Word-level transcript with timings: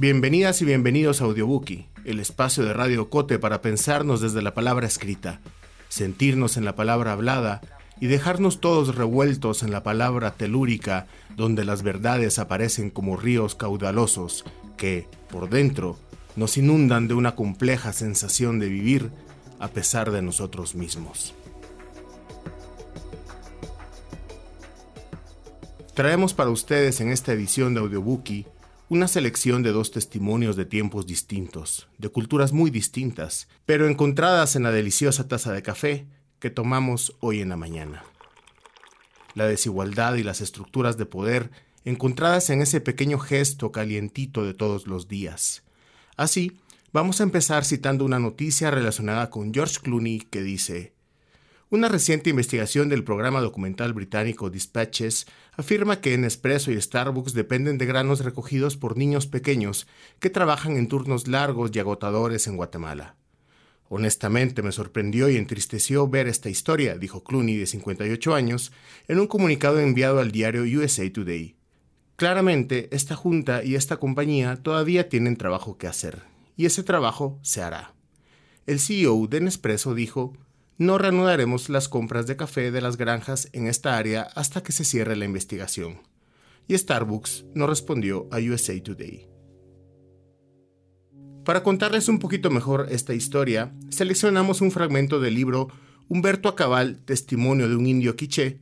Bienvenidas 0.00 0.62
y 0.62 0.64
bienvenidos 0.64 1.20
a 1.20 1.24
Audiobookie, 1.24 1.88
el 2.04 2.20
espacio 2.20 2.64
de 2.64 2.72
Radio 2.72 3.10
Cote 3.10 3.40
para 3.40 3.60
pensarnos 3.60 4.20
desde 4.20 4.42
la 4.42 4.54
palabra 4.54 4.86
escrita, 4.86 5.40
sentirnos 5.88 6.56
en 6.56 6.64
la 6.64 6.76
palabra 6.76 7.14
hablada 7.14 7.62
y 8.00 8.06
dejarnos 8.06 8.60
todos 8.60 8.94
revueltos 8.94 9.64
en 9.64 9.72
la 9.72 9.82
palabra 9.82 10.34
telúrica, 10.34 11.08
donde 11.36 11.64
las 11.64 11.82
verdades 11.82 12.38
aparecen 12.38 12.90
como 12.90 13.16
ríos 13.16 13.56
caudalosos 13.56 14.44
que, 14.76 15.08
por 15.30 15.50
dentro, 15.50 15.98
nos 16.36 16.56
inundan 16.58 17.08
de 17.08 17.14
una 17.14 17.34
compleja 17.34 17.92
sensación 17.92 18.60
de 18.60 18.68
vivir 18.68 19.10
a 19.58 19.66
pesar 19.66 20.12
de 20.12 20.22
nosotros 20.22 20.76
mismos. 20.76 21.34
Traemos 25.92 26.34
para 26.34 26.50
ustedes 26.50 27.00
en 27.00 27.10
esta 27.10 27.32
edición 27.32 27.74
de 27.74 27.80
Audiobookie 27.80 28.46
una 28.90 29.06
selección 29.06 29.62
de 29.62 29.72
dos 29.72 29.90
testimonios 29.90 30.56
de 30.56 30.64
tiempos 30.64 31.06
distintos, 31.06 31.88
de 31.98 32.08
culturas 32.08 32.52
muy 32.52 32.70
distintas, 32.70 33.46
pero 33.66 33.86
encontradas 33.86 34.56
en 34.56 34.62
la 34.62 34.72
deliciosa 34.72 35.28
taza 35.28 35.52
de 35.52 35.62
café 35.62 36.06
que 36.38 36.48
tomamos 36.48 37.14
hoy 37.20 37.40
en 37.40 37.50
la 37.50 37.56
mañana. 37.56 38.02
La 39.34 39.46
desigualdad 39.46 40.14
y 40.14 40.22
las 40.22 40.40
estructuras 40.40 40.96
de 40.96 41.04
poder 41.04 41.50
encontradas 41.84 42.48
en 42.48 42.62
ese 42.62 42.80
pequeño 42.80 43.18
gesto 43.18 43.72
calientito 43.72 44.44
de 44.44 44.54
todos 44.54 44.86
los 44.86 45.06
días. 45.06 45.64
Así, 46.16 46.58
vamos 46.90 47.20
a 47.20 47.24
empezar 47.24 47.66
citando 47.66 48.06
una 48.06 48.18
noticia 48.18 48.70
relacionada 48.70 49.28
con 49.28 49.52
George 49.52 49.80
Clooney 49.82 50.20
que 50.20 50.40
dice, 50.40 50.94
una 51.70 51.88
reciente 51.88 52.30
investigación 52.30 52.88
del 52.88 53.04
programa 53.04 53.40
documental 53.40 53.92
británico 53.92 54.48
Dispatches 54.48 55.26
afirma 55.52 56.00
que 56.00 56.16
Nespresso 56.16 56.72
y 56.72 56.80
Starbucks 56.80 57.34
dependen 57.34 57.76
de 57.76 57.84
granos 57.84 58.24
recogidos 58.24 58.78
por 58.78 58.96
niños 58.96 59.26
pequeños 59.26 59.86
que 60.18 60.30
trabajan 60.30 60.78
en 60.78 60.88
turnos 60.88 61.28
largos 61.28 61.70
y 61.74 61.78
agotadores 61.78 62.46
en 62.46 62.56
Guatemala. 62.56 63.16
Honestamente 63.90 64.62
me 64.62 64.72
sorprendió 64.72 65.28
y 65.28 65.36
entristeció 65.36 66.08
ver 66.08 66.26
esta 66.26 66.48
historia, 66.48 66.96
dijo 66.96 67.22
Clooney, 67.22 67.56
de 67.56 67.66
58 67.66 68.34
años, 68.34 68.72
en 69.06 69.18
un 69.18 69.26
comunicado 69.26 69.78
enviado 69.78 70.20
al 70.20 70.30
diario 70.30 70.62
USA 70.62 71.10
Today. 71.12 71.56
Claramente, 72.16 72.88
esta 72.92 73.14
junta 73.14 73.62
y 73.62 73.74
esta 73.74 73.98
compañía 73.98 74.56
todavía 74.56 75.08
tienen 75.08 75.36
trabajo 75.36 75.76
que 75.76 75.86
hacer, 75.86 76.22
y 76.56 76.66
ese 76.66 76.82
trabajo 76.82 77.38
se 77.42 77.62
hará. 77.62 77.94
El 78.66 78.80
CEO 78.80 79.26
de 79.26 79.40
Nespresso 79.40 79.94
dijo, 79.94 80.34
no 80.78 80.96
reanudaremos 80.96 81.68
las 81.68 81.88
compras 81.88 82.28
de 82.28 82.36
café 82.36 82.70
de 82.70 82.80
las 82.80 82.96
granjas 82.96 83.48
en 83.52 83.66
esta 83.66 83.98
área 83.98 84.22
hasta 84.36 84.62
que 84.62 84.70
se 84.70 84.84
cierre 84.84 85.16
la 85.16 85.24
investigación. 85.24 85.98
Y 86.68 86.78
Starbucks 86.78 87.46
no 87.54 87.66
respondió 87.66 88.28
a 88.30 88.38
USA 88.38 88.80
Today. 88.80 89.28
Para 91.44 91.64
contarles 91.64 92.08
un 92.08 92.20
poquito 92.20 92.50
mejor 92.50 92.86
esta 92.90 93.12
historia, 93.12 93.74
seleccionamos 93.90 94.60
un 94.60 94.70
fragmento 94.70 95.18
del 95.18 95.34
libro 95.34 95.68
Humberto 96.08 96.48
Acabal, 96.48 97.02
Testimonio 97.04 97.68
de 97.68 97.74
un 97.74 97.86
Indio 97.86 98.14
Quiché, 98.14 98.60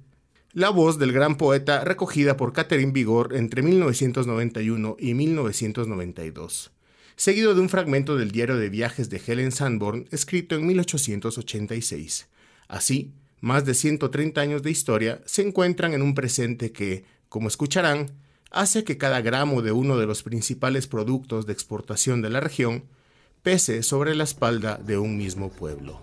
la 0.52 0.70
voz 0.70 0.98
del 0.98 1.12
gran 1.12 1.36
poeta 1.36 1.84
recogida 1.84 2.38
por 2.38 2.54
Catherine 2.54 2.92
Vigor 2.92 3.36
entre 3.36 3.60
1991 3.60 4.96
y 4.98 5.12
1992 5.12 6.75
seguido 7.16 7.54
de 7.54 7.62
un 7.62 7.70
fragmento 7.70 8.16
del 8.16 8.30
diario 8.30 8.56
de 8.56 8.68
viajes 8.68 9.08
de 9.08 9.20
Helen 9.26 9.50
Sanborn 9.50 10.06
escrito 10.10 10.54
en 10.54 10.66
1886. 10.66 12.28
Así, 12.68 13.12
más 13.40 13.64
de 13.64 13.74
130 13.74 14.40
años 14.40 14.62
de 14.62 14.70
historia 14.70 15.22
se 15.24 15.42
encuentran 15.42 15.94
en 15.94 16.02
un 16.02 16.14
presente 16.14 16.72
que, 16.72 17.04
como 17.28 17.48
escucharán, 17.48 18.10
hace 18.50 18.84
que 18.84 18.98
cada 18.98 19.22
gramo 19.22 19.62
de 19.62 19.72
uno 19.72 19.96
de 19.98 20.06
los 20.06 20.22
principales 20.22 20.86
productos 20.86 21.46
de 21.46 21.52
exportación 21.52 22.22
de 22.22 22.30
la 22.30 22.40
región 22.40 22.84
pese 23.42 23.82
sobre 23.82 24.14
la 24.14 24.24
espalda 24.24 24.76
de 24.76 24.98
un 24.98 25.16
mismo 25.16 25.50
pueblo. 25.50 26.00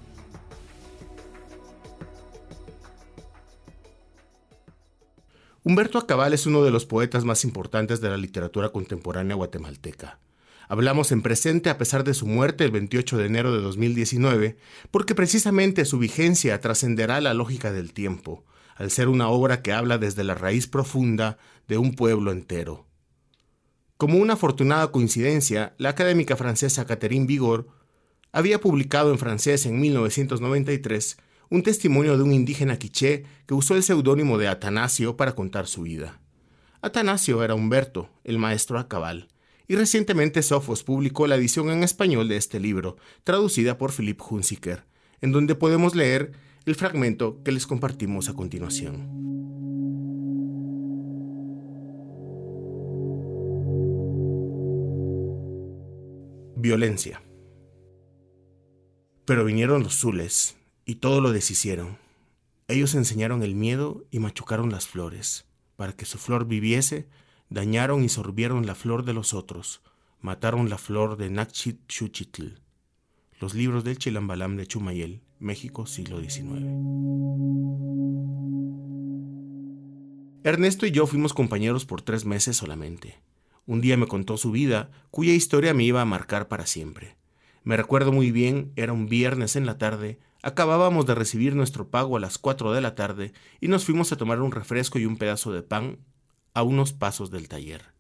Humberto 5.66 5.98
Acabal 5.98 6.34
es 6.34 6.46
uno 6.46 6.64
de 6.64 6.72
los 6.72 6.86
poetas 6.86 7.24
más 7.24 7.46
importantes 7.46 8.02
de 8.02 8.10
la 8.10 8.18
literatura 8.18 8.70
contemporánea 8.70 9.36
guatemalteca. 9.36 10.20
Hablamos 10.68 11.12
en 11.12 11.22
presente 11.22 11.70
a 11.70 11.78
pesar 11.78 12.04
de 12.04 12.14
su 12.14 12.26
muerte 12.26 12.64
el 12.64 12.72
28 12.72 13.18
de 13.18 13.26
enero 13.26 13.54
de 13.54 13.62
2019, 13.62 14.58
porque 14.92 15.16
precisamente 15.16 15.86
su 15.86 16.00
vigencia 16.00 16.60
trascenderá 16.62 17.22
la 17.22 17.34
lógica 17.34 17.72
del 17.72 17.94
tiempo, 17.94 18.46
al 18.76 18.92
ser 18.92 19.08
una 19.08 19.28
obra 19.30 19.62
que 19.62 19.74
habla 19.74 19.98
desde 19.98 20.24
la 20.24 20.36
raíz 20.36 20.68
profunda 20.68 21.38
de 21.68 21.78
un 21.78 21.94
pueblo 21.94 22.32
entero. 22.32 22.88
Como 23.98 24.18
una 24.18 24.34
afortunada 24.34 24.92
coincidencia, 24.92 25.76
la 25.78 25.90
académica 25.90 26.36
francesa 26.36 26.86
Catherine 26.86 27.26
Vigor 27.26 27.68
había 28.32 28.60
publicado 28.60 29.12
en 29.12 29.20
francés 29.20 29.66
en 29.66 29.80
1993 29.80 31.18
un 31.50 31.62
testimonio 31.62 32.18
de 32.18 32.24
un 32.24 32.34
indígena 32.34 32.80
quiché 32.80 33.26
que 33.46 33.54
usó 33.54 33.76
el 33.76 33.84
seudónimo 33.84 34.40
de 34.40 34.48
Atanasio 34.48 35.18
para 35.18 35.36
contar 35.36 35.68
su 35.68 35.84
vida. 35.84 36.20
Atanasio 36.82 37.44
era 37.44 37.54
Humberto, 37.54 38.10
el 38.24 38.40
maestro 38.40 38.80
a 38.80 38.88
cabal, 38.88 39.28
y 39.68 39.76
recientemente 39.76 40.44
Sofos 40.44 40.84
publicó 40.84 41.28
la 41.28 41.36
edición 41.36 41.70
en 41.70 41.84
español 41.84 42.28
de 42.28 42.38
este 42.38 42.60
libro, 42.60 42.98
traducida 43.24 43.78
por 43.78 43.92
Philip 43.92 44.20
Hunziker, 44.30 44.84
en 45.22 45.32
donde 45.32 45.56
podemos 45.56 45.96
leer 45.96 46.34
el 46.66 46.76
fragmento 46.76 47.42
que 47.44 47.52
les 47.52 47.68
compartimos 47.68 48.30
a 48.30 48.34
continuación. 48.34 49.34
Violencia. 56.56 57.22
Pero 59.26 59.44
vinieron 59.44 59.84
los 59.84 59.96
zules 59.96 60.56
y 60.86 60.96
todo 60.96 61.20
lo 61.22 61.32
deshicieron. 61.32 61.98
Ellos 62.68 62.96
enseñaron 62.96 63.44
el 63.44 63.56
miedo 63.56 64.06
y 64.12 64.20
machucaron 64.20 64.72
las 64.72 64.88
flores, 64.88 65.46
para 65.76 65.94
que 65.94 66.06
su 66.06 66.18
flor 66.18 66.46
viviese 66.46 67.08
dañaron 67.54 68.04
y 68.04 68.10
sorbieron 68.10 68.66
la 68.66 68.74
flor 68.74 69.06
de 69.06 69.14
los 69.14 69.36
otros, 69.36 69.84
mataron 70.22 70.70
la 70.70 70.80
flor 70.80 71.18
de 71.18 71.32
Chuchitl. 71.88 72.60
Los 73.40 73.54
libros 73.54 73.84
del 73.84 74.00
Chilambalam 74.00 74.58
de 74.58 74.66
Chumayel, 74.66 75.22
México, 75.38 75.86
siglo 75.86 76.20
XIX. 76.20 76.66
Ernesto 80.44 80.88
y 80.88 80.92
yo 80.92 81.06
fuimos 81.06 81.34
compañeros 81.34 81.86
por 81.86 82.02
tres 82.02 82.26
meses 82.26 82.58
solamente. 82.58 83.20
Un 83.68 83.82
día 83.82 83.98
me 83.98 84.08
contó 84.08 84.38
su 84.38 84.50
vida, 84.52 84.90
cuya 85.12 85.34
historia 85.34 85.76
me 85.76 85.84
iba 85.84 86.02
a 86.02 86.06
marcar 86.06 86.48
para 86.48 86.66
siempre. 86.66 87.18
Me 87.64 87.78
recuerdo 87.78 88.12
muy 88.12 88.32
bien, 88.32 88.72
era 88.76 88.94
un 88.94 89.06
viernes 89.06 89.56
en 89.56 89.68
la 89.68 89.78
tarde, 89.78 90.20
acabábamos 90.42 91.06
de 91.06 91.14
recibir 91.14 91.56
nuestro 91.56 91.88
pago 91.90 92.18
a 92.18 92.20
las 92.20 92.40
cuatro 92.40 92.74
de 92.74 92.82
la 92.82 92.96
tarde 92.96 93.32
y 93.62 93.68
nos 93.68 93.86
fuimos 93.86 94.12
a 94.12 94.18
tomar 94.18 94.42
un 94.42 94.52
refresco 94.52 94.98
y 94.98 95.06
un 95.06 95.18
pedazo 95.18 95.54
de 95.54 95.62
pan 95.62 96.00
a 96.54 96.64
unos 96.64 96.94
pasos 96.94 97.32
del 97.32 97.48
taller. 97.48 97.94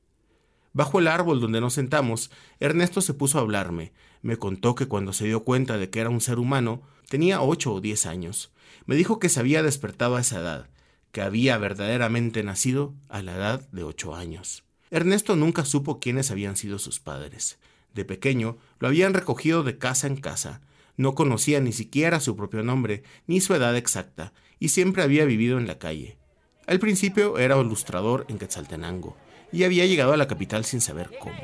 Bajo 0.73 0.99
el 0.99 1.07
árbol 1.07 1.39
donde 1.39 1.61
nos 1.61 1.73
sentamos, 1.73 2.31
Ernesto 2.59 3.01
se 3.01 3.13
puso 3.13 3.37
a 3.37 3.41
hablarme. 3.41 3.93
Me 4.23 4.37
contó 4.37 4.73
que 4.73 4.87
cuando 4.87 5.13
se 5.13 5.25
dio 5.25 5.43
cuenta 5.43 5.77
de 5.77 5.89
que 5.89 5.99
era 5.99 6.09
un 6.09 6.21
ser 6.21 6.39
humano, 6.39 6.81
tenía 7.09 7.41
ocho 7.41 7.73
o 7.73 7.81
diez 7.81 8.07
años. 8.07 8.51
Me 8.85 8.95
dijo 8.95 9.19
que 9.19 9.29
se 9.29 9.39
había 9.39 9.61
despertado 9.61 10.15
a 10.15 10.21
esa 10.21 10.39
edad, 10.39 10.69
que 11.11 11.21
había 11.21 11.57
verdaderamente 11.59 12.41
nacido 12.41 12.95
a 13.07 13.21
la 13.21 13.35
edad 13.35 13.69
de 13.71 13.83
ocho 13.83 14.15
años. 14.15 14.63
Ernesto 14.89 15.35
nunca 15.35 15.63
supo 15.63 15.99
quiénes 15.99 16.31
habían 16.31 16.57
sido 16.57 16.79
sus 16.79 16.99
padres. 16.99 17.59
De 17.93 18.05
pequeño 18.05 18.57
lo 18.79 18.87
habían 18.87 19.13
recogido 19.13 19.63
de 19.63 19.77
casa 19.77 20.07
en 20.07 20.17
casa. 20.17 20.61
No 20.97 21.13
conocía 21.13 21.59
ni 21.59 21.71
siquiera 21.71 22.19
su 22.19 22.35
propio 22.35 22.63
nombre, 22.63 23.03
ni 23.27 23.41
su 23.41 23.53
edad 23.53 23.77
exacta, 23.77 24.33
y 24.59 24.69
siempre 24.69 25.03
había 25.03 25.25
vivido 25.25 25.59
en 25.59 25.67
la 25.67 25.77
calle. 25.77 26.17
Al 26.65 26.80
principio 26.80 27.38
era 27.38 27.60
ilustrador 27.60 28.25
en 28.30 28.38
Quetzaltenango 28.39 29.18
y 29.51 29.63
había 29.63 29.86
llegado 29.86 30.13
a 30.13 30.18
la 30.18 30.27
capital 30.27 30.63
sin 30.63 30.80
saber 30.80 31.12
cómo. 31.19 31.42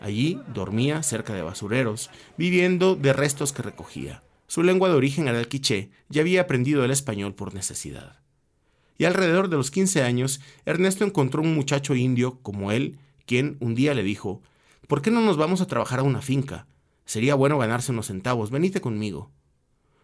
Allí 0.00 0.40
dormía 0.52 1.02
cerca 1.02 1.34
de 1.34 1.42
basureros, 1.42 2.10
viviendo 2.36 2.94
de 2.94 3.12
restos 3.12 3.52
que 3.52 3.62
recogía. 3.62 4.22
Su 4.46 4.62
lengua 4.62 4.88
de 4.88 4.94
origen 4.94 5.28
era 5.28 5.40
el 5.40 5.48
quiché 5.48 5.90
y 6.10 6.20
había 6.20 6.42
aprendido 6.42 6.84
el 6.84 6.90
español 6.90 7.34
por 7.34 7.54
necesidad. 7.54 8.20
Y 8.98 9.04
alrededor 9.04 9.48
de 9.48 9.56
los 9.56 9.70
15 9.70 10.02
años, 10.02 10.40
Ernesto 10.64 11.04
encontró 11.04 11.42
un 11.42 11.54
muchacho 11.54 11.94
indio 11.94 12.38
como 12.42 12.70
él, 12.70 12.98
quien 13.26 13.56
un 13.60 13.74
día 13.74 13.94
le 13.94 14.02
dijo, 14.02 14.42
¿por 14.86 15.02
qué 15.02 15.10
no 15.10 15.20
nos 15.20 15.36
vamos 15.36 15.60
a 15.60 15.66
trabajar 15.66 16.00
a 16.00 16.04
una 16.04 16.22
finca? 16.22 16.66
Sería 17.04 17.34
bueno 17.34 17.58
ganarse 17.58 17.92
unos 17.92 18.06
centavos, 18.06 18.50
venite 18.50 18.80
conmigo. 18.80 19.30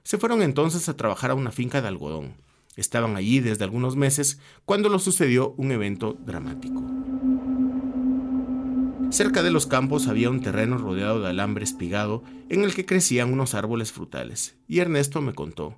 Se 0.02 0.18
fueron 0.18 0.42
entonces 0.42 0.88
a 0.88 0.96
trabajar 0.96 1.30
a 1.30 1.34
una 1.34 1.52
finca 1.52 1.80
de 1.80 1.88
algodón. 1.88 2.34
Estaban 2.78 3.16
allí 3.16 3.40
desde 3.40 3.64
algunos 3.64 3.96
meses 3.96 4.38
cuando 4.64 4.88
lo 4.88 5.00
sucedió 5.00 5.52
un 5.56 5.72
evento 5.72 6.16
dramático. 6.24 6.80
Cerca 9.10 9.42
de 9.42 9.50
los 9.50 9.66
campos 9.66 10.06
había 10.06 10.30
un 10.30 10.42
terreno 10.42 10.78
rodeado 10.78 11.20
de 11.20 11.28
alambre 11.28 11.64
espigado 11.64 12.22
en 12.48 12.62
el 12.62 12.76
que 12.76 12.86
crecían 12.86 13.32
unos 13.32 13.54
árboles 13.54 13.90
frutales, 13.90 14.56
y 14.68 14.78
Ernesto 14.78 15.20
me 15.20 15.34
contó. 15.34 15.76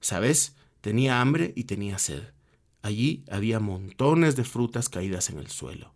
¿Sabes? 0.00 0.56
Tenía 0.80 1.20
hambre 1.20 1.52
y 1.56 1.64
tenía 1.64 1.98
sed. 1.98 2.22
Allí 2.80 3.22
había 3.30 3.60
montones 3.60 4.34
de 4.34 4.44
frutas 4.44 4.88
caídas 4.88 5.28
en 5.28 5.40
el 5.40 5.48
suelo. 5.48 5.92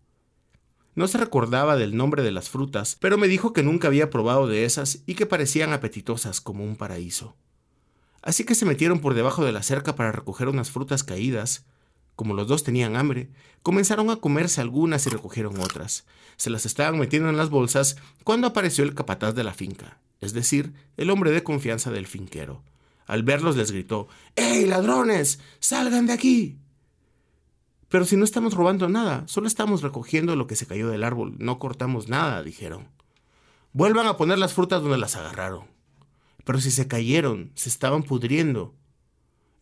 No 0.95 1.09
se 1.09 1.17
recordaba 1.17 1.77
del 1.77 1.97
nombre 1.97 2.23
de 2.23 2.33
las 2.33 2.51
frutas, 2.51 2.99
pero 3.01 3.17
me 3.17 3.29
dijo 3.29 3.55
que 3.55 3.63
nunca 3.63 3.89
había 3.89 4.11
probado 4.11 4.47
de 4.47 4.67
esas 4.67 5.05
y 5.07 5.15
que 5.15 5.25
parecían 5.25 5.73
apetitosas 5.73 6.43
como 6.43 6.65
un 6.65 6.77
paraíso. 6.77 7.35
Así 8.25 8.45
que 8.45 8.55
se 8.55 8.65
metieron 8.65 9.01
por 9.01 9.13
debajo 9.13 9.45
de 9.45 9.53
la 9.53 9.63
cerca 9.63 9.97
para 9.97 10.11
recoger 10.11 10.49
unas 10.49 10.71
frutas 10.71 11.05
caídas. 11.05 11.67
Como 12.17 12.33
los 12.33 12.49
dos 12.49 12.65
tenían 12.65 12.97
hambre, 12.97 13.29
comenzaron 13.63 14.09
a 14.09 14.17
comerse 14.17 14.63
algunas 14.63 15.07
y 15.07 15.11
recogieron 15.11 15.61
otras. 15.61 16.07
Se 16.37 16.49
las 16.49 16.65
estaban 16.65 16.99
metiendo 16.99 17.29
en 17.29 17.37
las 17.37 17.51
bolsas 17.51 17.97
cuando 18.25 18.47
apareció 18.47 18.83
el 18.83 18.95
capataz 18.95 19.35
de 19.35 19.45
la 19.45 19.53
finca, 19.53 19.99
es 20.23 20.33
decir, 20.33 20.73
el 20.97 21.11
hombre 21.11 21.33
de 21.33 21.43
confianza 21.43 21.91
del 21.91 22.07
finquero. 22.07 22.63
Al 23.07 23.25
verlos 23.25 23.57
les 23.57 23.71
gritó 23.71 24.09
¡Ey, 24.37 24.65
ladrones! 24.65 25.39
¡Salgan 25.61 26.07
de 26.07 26.15
aquí! 26.15 26.59
Pero 27.91 28.07
si 28.07 28.17
no 28.17 28.25
estamos 28.25 28.55
robando 28.55 28.89
nada, 28.89 29.25
solo 29.29 29.49
estamos 29.49 29.83
recogiendo 29.83 30.35
lo 30.35 30.47
que 30.47 30.57
se 30.57 30.67
cayó 30.67 30.89
del 30.89 31.05
árbol, 31.05 31.35
no 31.39 31.59
cortamos 31.59 32.09
nada, 32.09 32.43
dijeron. 32.43 32.89
Vuelvan 33.75 34.07
a 34.07 34.17
poner 34.17 34.39
las 34.39 34.55
frutas 34.55 34.81
donde 34.81 34.97
las 34.97 35.15
agarraron. 35.15 35.74
Pero 36.45 36.61
si 36.61 36.71
se 36.71 36.89
cayeron, 36.89 37.53
se 37.55 37.69
estaban 37.69 38.03
pudriendo. 38.03 38.75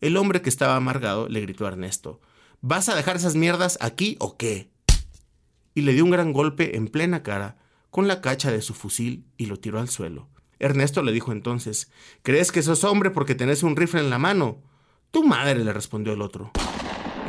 El 0.01 0.17
hombre 0.17 0.41
que 0.41 0.49
estaba 0.49 0.75
amargado 0.75 1.27
le 1.29 1.41
gritó 1.41 1.65
a 1.65 1.69
Ernesto, 1.69 2.21
¿Vas 2.65 2.87
a 2.87 2.95
dejar 2.95 3.17
esas 3.17 3.35
mierdas 3.35 3.77
aquí 3.81 4.15
o 4.19 4.37
qué? 4.37 4.71
Y 5.75 5.81
le 5.81 5.91
dio 5.91 6.05
un 6.05 6.11
gran 6.11 6.31
golpe 6.31 6.77
en 6.77 6.87
plena 6.87 7.21
cara 7.21 7.57
con 7.89 8.07
la 8.07 8.21
cacha 8.21 8.51
de 8.51 8.61
su 8.61 8.73
fusil 8.73 9.25
y 9.35 9.47
lo 9.47 9.59
tiró 9.59 9.81
al 9.81 9.89
suelo. 9.89 10.29
Ernesto 10.59 11.03
le 11.03 11.11
dijo 11.11 11.33
entonces, 11.33 11.91
¿crees 12.21 12.53
que 12.53 12.63
sos 12.63 12.85
hombre 12.85 13.11
porque 13.11 13.35
tenés 13.35 13.63
un 13.63 13.75
rifle 13.75 13.99
en 13.99 14.09
la 14.09 14.17
mano? 14.17 14.61
Tu 15.11 15.25
madre, 15.25 15.61
le 15.61 15.73
respondió 15.73 16.13
el 16.13 16.21
otro. 16.21 16.51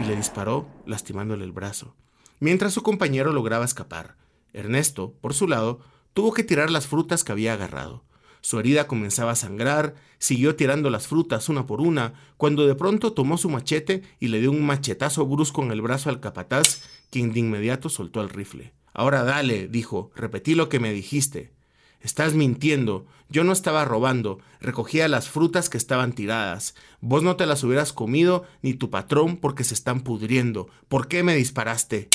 Y 0.01 0.07
le 0.07 0.15
disparó, 0.15 0.69
lastimándole 0.87 1.45
el 1.45 1.51
brazo. 1.51 1.97
Mientras 2.39 2.73
su 2.73 2.85
compañero 2.85 3.33
lograba 3.33 3.65
escapar, 3.65 4.17
Ernesto, 4.53 5.15
por 5.21 5.35
su 5.35 5.49
lado, 5.49 5.81
tuvo 6.13 6.33
que 6.33 6.45
tirar 6.45 6.71
las 6.71 6.87
frutas 6.87 7.25
que 7.25 7.33
había 7.33 7.55
agarrado. 7.55 8.05
Su 8.45 8.61
herida 8.61 8.87
comenzaba 8.87 9.33
a 9.33 9.37
sangrar, 9.37 9.95
siguió 10.19 10.55
tirando 10.55 10.91
las 10.91 11.09
frutas 11.09 11.49
una 11.49 11.65
por 11.65 11.81
una, 11.81 12.13
cuando 12.37 12.67
de 12.67 12.75
pronto 12.75 13.15
tomó 13.15 13.39
su 13.39 13.49
machete 13.49 14.03
y 14.21 14.29
le 14.29 14.39
dio 14.39 14.51
un 14.51 14.67
machetazo 14.67 15.25
brusco 15.25 15.63
en 15.63 15.71
el 15.71 15.81
brazo 15.81 16.11
al 16.11 16.21
capataz, 16.21 16.83
quien 17.09 17.33
de 17.33 17.41
inmediato 17.41 17.89
soltó 17.89 18.21
el 18.21 18.29
rifle. 18.29 18.75
Ahora 18.93 19.25
dale, 19.25 19.67
dijo, 19.67 20.11
repetí 20.15 20.55
lo 20.55 20.69
que 20.69 20.79
me 20.79 20.93
dijiste. 20.93 21.55
Estás 22.03 22.35
mintiendo. 22.35 23.07
Yo 23.31 23.45
no 23.45 23.53
estaba 23.55 23.87
robando. 23.87 24.41
Recogía 24.61 25.09
las 25.09 25.31
frutas 25.31 25.71
que 25.71 25.79
estaban 25.79 26.13
tiradas. 26.13 26.75
Vos 27.01 27.23
no 27.23 27.37
te 27.37 27.47
las 27.47 27.65
hubieras 27.65 27.95
comido 27.95 28.45
ni 28.61 28.75
tu 28.75 28.91
patrón 28.91 29.39
porque 29.39 29.65
se 29.65 29.73
están 29.73 30.03
pudriendo. 30.03 30.69
¿Por 30.89 31.09
qué 31.09 31.23
me 31.23 31.35
disparaste? 31.35 32.11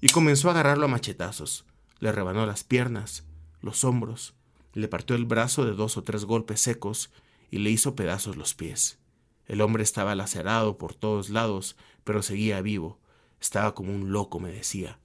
Y 0.00 0.08
comenzó 0.08 0.48
a 0.48 0.52
agarrarlo 0.52 0.86
a 0.86 0.88
machetazos. 0.88 1.66
Le 1.98 2.12
rebanó 2.12 2.46
las 2.46 2.64
piernas, 2.64 3.24
los 3.60 3.84
hombros, 3.84 4.37
le 4.78 4.88
partió 4.88 5.16
el 5.16 5.24
brazo 5.24 5.64
de 5.64 5.72
dos 5.72 5.96
o 5.96 6.04
tres 6.04 6.24
golpes 6.24 6.60
secos 6.60 7.10
y 7.50 7.58
le 7.58 7.70
hizo 7.70 7.94
pedazos 7.96 8.36
los 8.36 8.54
pies. 8.54 8.98
El 9.46 9.60
hombre 9.60 9.82
estaba 9.82 10.14
lacerado 10.14 10.78
por 10.78 10.94
todos 10.94 11.30
lados, 11.30 11.76
pero 12.04 12.22
seguía 12.22 12.60
vivo. 12.60 12.98
Estaba 13.40 13.74
como 13.74 13.94
un 13.94 14.12
loco, 14.12 14.40
me 14.40 14.52
decía. 14.52 14.98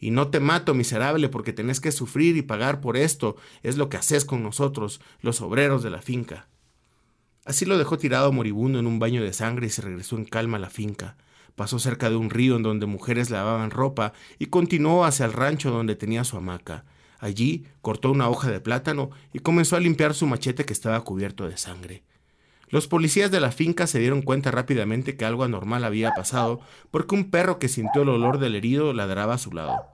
Y 0.00 0.10
no 0.10 0.28
te 0.28 0.40
mato, 0.40 0.74
miserable, 0.74 1.28
porque 1.28 1.52
tenés 1.52 1.80
que 1.80 1.92
sufrir 1.92 2.36
y 2.36 2.42
pagar 2.42 2.80
por 2.80 2.96
esto. 2.96 3.36
Es 3.62 3.76
lo 3.76 3.88
que 3.88 3.96
haces 3.96 4.24
con 4.24 4.42
nosotros, 4.42 5.00
los 5.20 5.40
obreros 5.40 5.82
de 5.82 5.90
la 5.90 6.02
finca. 6.02 6.48
Así 7.44 7.64
lo 7.64 7.78
dejó 7.78 7.98
tirado 7.98 8.30
moribundo 8.30 8.78
en 8.78 8.86
un 8.86 8.98
baño 8.98 9.22
de 9.22 9.32
sangre 9.32 9.68
y 9.68 9.70
se 9.70 9.82
regresó 9.82 10.16
en 10.16 10.24
calma 10.24 10.58
a 10.58 10.60
la 10.60 10.70
finca. 10.70 11.16
Pasó 11.56 11.78
cerca 11.78 12.10
de 12.10 12.16
un 12.16 12.30
río 12.30 12.56
en 12.56 12.62
donde 12.62 12.86
mujeres 12.86 13.30
lavaban 13.30 13.70
ropa 13.70 14.12
y 14.38 14.46
continuó 14.46 15.04
hacia 15.04 15.24
el 15.24 15.32
rancho 15.32 15.70
donde 15.70 15.96
tenía 15.96 16.24
su 16.24 16.36
hamaca. 16.36 16.84
Allí 17.18 17.64
cortó 17.80 18.10
una 18.10 18.28
hoja 18.28 18.50
de 18.50 18.60
plátano 18.60 19.10
y 19.32 19.40
comenzó 19.40 19.76
a 19.76 19.80
limpiar 19.80 20.14
su 20.14 20.26
machete 20.26 20.64
que 20.64 20.72
estaba 20.72 21.00
cubierto 21.02 21.48
de 21.48 21.56
sangre. 21.56 22.02
Los 22.68 22.86
policías 22.86 23.30
de 23.30 23.40
la 23.40 23.50
finca 23.50 23.86
se 23.86 23.98
dieron 23.98 24.22
cuenta 24.22 24.50
rápidamente 24.50 25.16
que 25.16 25.24
algo 25.24 25.44
anormal 25.44 25.84
había 25.84 26.12
pasado 26.12 26.60
porque 26.90 27.14
un 27.14 27.30
perro 27.30 27.58
que 27.58 27.68
sintió 27.68 28.02
el 28.02 28.10
olor 28.10 28.38
del 28.38 28.54
herido 28.54 28.92
ladraba 28.92 29.34
a 29.34 29.38
su 29.38 29.52
lado. 29.52 29.86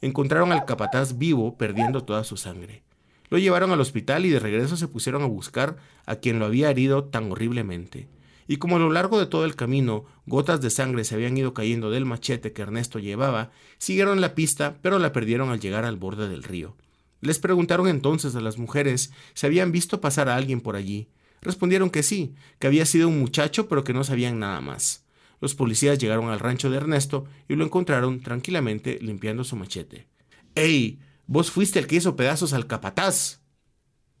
Encontraron 0.00 0.52
al 0.52 0.64
capataz 0.64 1.18
vivo 1.18 1.56
perdiendo 1.56 2.04
toda 2.04 2.24
su 2.24 2.36
sangre. 2.36 2.82
Lo 3.30 3.38
llevaron 3.38 3.70
al 3.70 3.80
hospital 3.80 4.26
y 4.26 4.30
de 4.30 4.40
regreso 4.40 4.76
se 4.76 4.88
pusieron 4.88 5.22
a 5.22 5.26
buscar 5.26 5.76
a 6.04 6.16
quien 6.16 6.38
lo 6.38 6.46
había 6.46 6.70
herido 6.70 7.04
tan 7.04 7.30
horriblemente 7.30 8.08
y 8.48 8.56
como 8.56 8.76
a 8.76 8.78
lo 8.78 8.90
largo 8.90 9.18
de 9.18 9.26
todo 9.26 9.44
el 9.44 9.56
camino 9.56 10.04
gotas 10.26 10.60
de 10.60 10.70
sangre 10.70 11.04
se 11.04 11.14
habían 11.14 11.36
ido 11.36 11.54
cayendo 11.54 11.90
del 11.90 12.04
machete 12.04 12.52
que 12.52 12.62
Ernesto 12.62 12.98
llevaba, 12.98 13.50
siguieron 13.78 14.20
la 14.20 14.34
pista, 14.34 14.78
pero 14.82 14.98
la 14.98 15.12
perdieron 15.12 15.50
al 15.50 15.60
llegar 15.60 15.84
al 15.84 15.96
borde 15.96 16.28
del 16.28 16.42
río. 16.42 16.76
Les 17.20 17.38
preguntaron 17.38 17.88
entonces 17.88 18.34
a 18.36 18.40
las 18.40 18.58
mujeres 18.58 19.12
si 19.34 19.46
habían 19.46 19.72
visto 19.72 20.00
pasar 20.00 20.28
a 20.28 20.36
alguien 20.36 20.60
por 20.60 20.76
allí. 20.76 21.08
Respondieron 21.42 21.90
que 21.90 22.02
sí, 22.02 22.34
que 22.58 22.66
había 22.66 22.86
sido 22.86 23.08
un 23.08 23.18
muchacho, 23.18 23.68
pero 23.68 23.84
que 23.84 23.92
no 23.92 24.04
sabían 24.04 24.38
nada 24.38 24.60
más. 24.60 25.04
Los 25.40 25.54
policías 25.54 25.98
llegaron 25.98 26.28
al 26.28 26.40
rancho 26.40 26.70
de 26.70 26.76
Ernesto 26.76 27.26
y 27.48 27.56
lo 27.56 27.64
encontraron 27.64 28.20
tranquilamente 28.20 28.98
limpiando 29.00 29.44
su 29.44 29.56
machete. 29.56 30.08
¡Ey! 30.54 30.98
¿Vos 31.26 31.50
fuiste 31.50 31.78
el 31.78 31.86
que 31.86 31.96
hizo 31.96 32.16
pedazos 32.16 32.52
al 32.52 32.66
capataz? 32.66 33.40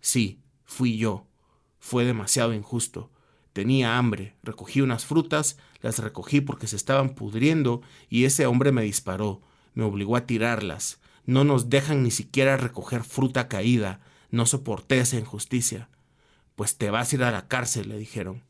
Sí, 0.00 0.40
fui 0.64 0.98
yo. 0.98 1.26
Fue 1.78 2.04
demasiado 2.04 2.52
injusto. 2.52 3.10
Tenía 3.56 3.96
hambre, 3.96 4.34
recogí 4.42 4.82
unas 4.82 5.06
frutas, 5.06 5.56
las 5.80 5.98
recogí 6.00 6.42
porque 6.42 6.66
se 6.66 6.76
estaban 6.76 7.14
pudriendo 7.14 7.80
y 8.10 8.26
ese 8.26 8.44
hombre 8.44 8.70
me 8.70 8.82
disparó, 8.82 9.40
me 9.72 9.82
obligó 9.82 10.14
a 10.16 10.26
tirarlas. 10.26 11.00
No 11.24 11.42
nos 11.42 11.70
dejan 11.70 12.02
ni 12.02 12.10
siquiera 12.10 12.58
recoger 12.58 13.02
fruta 13.02 13.48
caída. 13.48 14.00
No 14.30 14.44
soporté 14.44 14.98
esa 14.98 15.18
injusticia. 15.18 15.88
Pues 16.54 16.76
te 16.76 16.90
vas 16.90 17.10
a 17.10 17.16
ir 17.16 17.22
a 17.22 17.30
la 17.30 17.48
cárcel, 17.48 17.88
le 17.88 17.96
dijeron. 17.96 18.42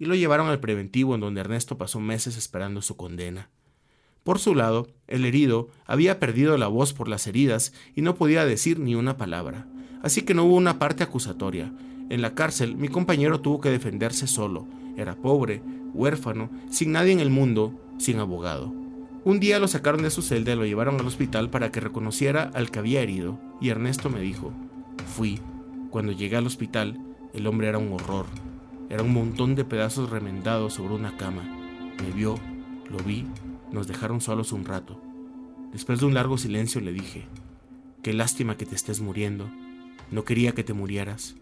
Y 0.00 0.06
lo 0.06 0.16
llevaron 0.16 0.48
al 0.48 0.58
preventivo 0.58 1.14
en 1.14 1.20
donde 1.20 1.40
Ernesto 1.40 1.78
pasó 1.78 2.00
meses 2.00 2.36
esperando 2.36 2.82
su 2.82 2.96
condena. 2.96 3.50
Por 4.24 4.40
su 4.40 4.56
lado, 4.56 4.88
el 5.06 5.26
herido 5.26 5.68
había 5.86 6.18
perdido 6.18 6.58
la 6.58 6.66
voz 6.66 6.92
por 6.92 7.06
las 7.06 7.28
heridas 7.28 7.72
y 7.94 8.02
no 8.02 8.16
podía 8.16 8.44
decir 8.44 8.80
ni 8.80 8.96
una 8.96 9.16
palabra, 9.16 9.68
así 10.02 10.22
que 10.22 10.34
no 10.34 10.42
hubo 10.42 10.56
una 10.56 10.80
parte 10.80 11.04
acusatoria, 11.04 11.72
en 12.10 12.22
la 12.22 12.34
cárcel, 12.34 12.76
mi 12.76 12.88
compañero 12.88 13.40
tuvo 13.40 13.60
que 13.60 13.70
defenderse 13.70 14.26
solo. 14.26 14.66
Era 14.96 15.16
pobre, 15.16 15.62
huérfano, 15.92 16.50
sin 16.70 16.92
nadie 16.92 17.12
en 17.12 17.20
el 17.20 17.30
mundo, 17.30 17.72
sin 17.98 18.18
abogado. 18.18 18.72
Un 19.24 19.40
día 19.40 19.58
lo 19.58 19.68
sacaron 19.68 20.02
de 20.02 20.10
su 20.10 20.20
celda 20.20 20.52
y 20.52 20.56
lo 20.56 20.66
llevaron 20.66 21.00
al 21.00 21.06
hospital 21.06 21.48
para 21.48 21.72
que 21.72 21.80
reconociera 21.80 22.50
al 22.54 22.70
que 22.70 22.78
había 22.78 23.00
herido, 23.00 23.38
y 23.60 23.70
Ernesto 23.70 24.10
me 24.10 24.20
dijo, 24.20 24.52
fui. 25.16 25.40
Cuando 25.90 26.12
llegué 26.12 26.36
al 26.36 26.46
hospital, 26.46 27.00
el 27.32 27.46
hombre 27.46 27.68
era 27.68 27.78
un 27.78 27.92
horror. 27.92 28.26
Era 28.90 29.02
un 29.02 29.14
montón 29.14 29.54
de 29.54 29.64
pedazos 29.64 30.10
remendados 30.10 30.74
sobre 30.74 30.94
una 30.94 31.16
cama. 31.16 31.42
Me 32.02 32.10
vio, 32.10 32.34
lo 32.90 32.98
vi, 32.98 33.24
nos 33.72 33.86
dejaron 33.86 34.20
solos 34.20 34.52
un 34.52 34.64
rato. 34.64 35.00
Después 35.72 36.00
de 36.00 36.06
un 36.06 36.14
largo 36.14 36.36
silencio 36.36 36.80
le 36.80 36.92
dije, 36.92 37.24
qué 38.02 38.12
lástima 38.12 38.56
que 38.56 38.66
te 38.66 38.74
estés 38.74 39.00
muriendo. 39.00 39.50
No 40.10 40.24
quería 40.24 40.52
que 40.52 40.64
te 40.64 40.74
murieras. 40.74 41.36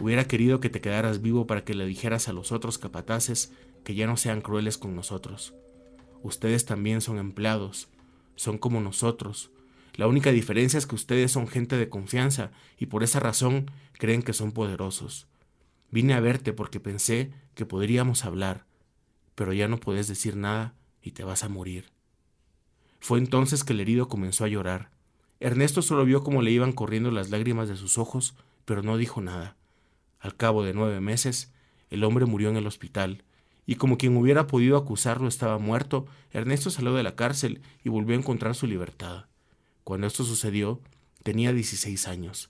Hubiera 0.00 0.26
querido 0.26 0.60
que 0.60 0.70
te 0.70 0.80
quedaras 0.80 1.22
vivo 1.22 1.46
para 1.46 1.64
que 1.64 1.74
le 1.74 1.86
dijeras 1.86 2.28
a 2.28 2.32
los 2.32 2.50
otros 2.50 2.78
capataces 2.78 3.52
que 3.84 3.94
ya 3.94 4.06
no 4.06 4.16
sean 4.16 4.40
crueles 4.40 4.76
con 4.76 4.96
nosotros. 4.96 5.54
Ustedes 6.22 6.64
también 6.64 7.00
son 7.00 7.18
empleados, 7.18 7.88
son 8.34 8.58
como 8.58 8.80
nosotros. 8.80 9.50
La 9.94 10.08
única 10.08 10.32
diferencia 10.32 10.78
es 10.78 10.86
que 10.86 10.96
ustedes 10.96 11.30
son 11.30 11.46
gente 11.46 11.76
de 11.76 11.88
confianza 11.88 12.50
y 12.78 12.86
por 12.86 13.04
esa 13.04 13.20
razón 13.20 13.70
creen 13.92 14.22
que 14.22 14.32
son 14.32 14.52
poderosos. 14.52 15.28
Vine 15.90 16.14
a 16.14 16.20
verte 16.20 16.52
porque 16.52 16.80
pensé 16.80 17.32
que 17.54 17.66
podríamos 17.66 18.24
hablar, 18.24 18.66
pero 19.36 19.52
ya 19.52 19.68
no 19.68 19.78
puedes 19.78 20.08
decir 20.08 20.34
nada 20.34 20.74
y 21.02 21.12
te 21.12 21.22
vas 21.22 21.44
a 21.44 21.48
morir. 21.48 21.92
Fue 22.98 23.18
entonces 23.18 23.62
que 23.62 23.74
el 23.74 23.80
herido 23.80 24.08
comenzó 24.08 24.44
a 24.44 24.48
llorar. 24.48 24.90
Ernesto 25.38 25.82
solo 25.82 26.04
vio 26.04 26.24
cómo 26.24 26.42
le 26.42 26.50
iban 26.50 26.72
corriendo 26.72 27.10
las 27.12 27.30
lágrimas 27.30 27.68
de 27.68 27.76
sus 27.76 27.98
ojos, 27.98 28.34
pero 28.64 28.82
no 28.82 28.96
dijo 28.96 29.20
nada. 29.20 29.56
Al 30.24 30.36
cabo 30.36 30.64
de 30.64 30.72
nueve 30.72 31.02
meses, 31.02 31.52
el 31.90 32.02
hombre 32.02 32.24
murió 32.24 32.48
en 32.48 32.56
el 32.56 32.66
hospital, 32.66 33.24
y 33.66 33.74
como 33.74 33.98
quien 33.98 34.16
hubiera 34.16 34.46
podido 34.46 34.78
acusarlo 34.78 35.28
estaba 35.28 35.58
muerto, 35.58 36.06
Ernesto 36.32 36.70
salió 36.70 36.94
de 36.94 37.02
la 37.02 37.14
cárcel 37.14 37.60
y 37.84 37.90
volvió 37.90 38.16
a 38.16 38.20
encontrar 38.20 38.54
su 38.54 38.66
libertad. 38.66 39.26
Cuando 39.84 40.06
esto 40.06 40.24
sucedió, 40.24 40.80
tenía 41.22 41.52
16 41.52 42.08
años. 42.08 42.48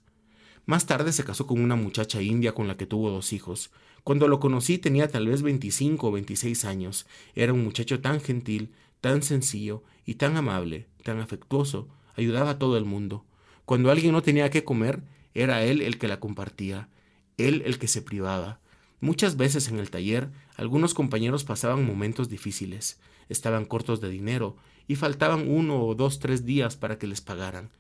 Más 0.67 0.87
tarde 0.87 1.13
se 1.13 1.25
casó 1.25 1.49
con 1.49 1.61
una 1.61 1.75
muchacha 1.75 2.23
india 2.23 2.55
con 2.55 2.69
la 2.69 2.77
que 2.77 2.87
tuvo 2.87 3.11
dos 3.11 3.33
hijos. 3.33 3.73
Cuando 4.05 4.29
lo 4.29 4.39
conocí 4.39 4.79
tenía 4.79 5.09
tal 5.09 5.27
vez 5.27 5.43
25 5.43 6.07
o 6.07 6.13
26 6.13 6.65
años. 6.67 7.07
Era 7.35 7.53
un 7.53 7.65
muchacho 7.65 8.01
tan 8.01 8.21
gentil, 8.21 8.73
tan 9.01 9.25
sencillo 9.25 9.83
y 10.07 10.15
tan 10.15 10.37
amable, 10.37 10.87
tan 11.03 11.19
afectuoso, 11.19 11.89
ayudaba 12.17 12.51
a 12.51 12.59
todo 12.61 12.79
el 12.79 12.85
mundo. 12.85 13.25
Cuando 13.65 13.91
alguien 13.91 14.13
no 14.13 14.23
tenía 14.23 14.49
que 14.51 14.63
comer, 14.63 15.03
era 15.35 15.65
él 15.65 15.83
el 15.83 15.99
que 15.99 16.07
la 16.07 16.21
compartía 16.21 16.89
él 17.37 17.63
el 17.67 17.79
que 17.79 17.89
se 17.89 18.03
privaba. 18.03 18.61
Muchas 19.01 19.37
veces 19.37 19.69
en 19.69 19.79
el 19.79 19.91
taller 19.91 20.31
algunos 20.57 20.95
compañeros 20.95 21.45
pasaban 21.45 21.85
momentos 21.85 22.29
difíciles, 22.29 22.99
estaban 23.29 23.65
cortos 23.65 24.01
de 24.01 24.09
dinero 24.09 24.57
y 24.87 24.97
faltaban 24.97 25.51
uno 25.51 25.85
o 25.85 25.95
dos 25.95 26.19
tres 26.19 26.45
días 26.45 26.77
para 26.77 26.99
que 26.99 27.07
les 27.07 27.21
pagaran. 27.21 27.71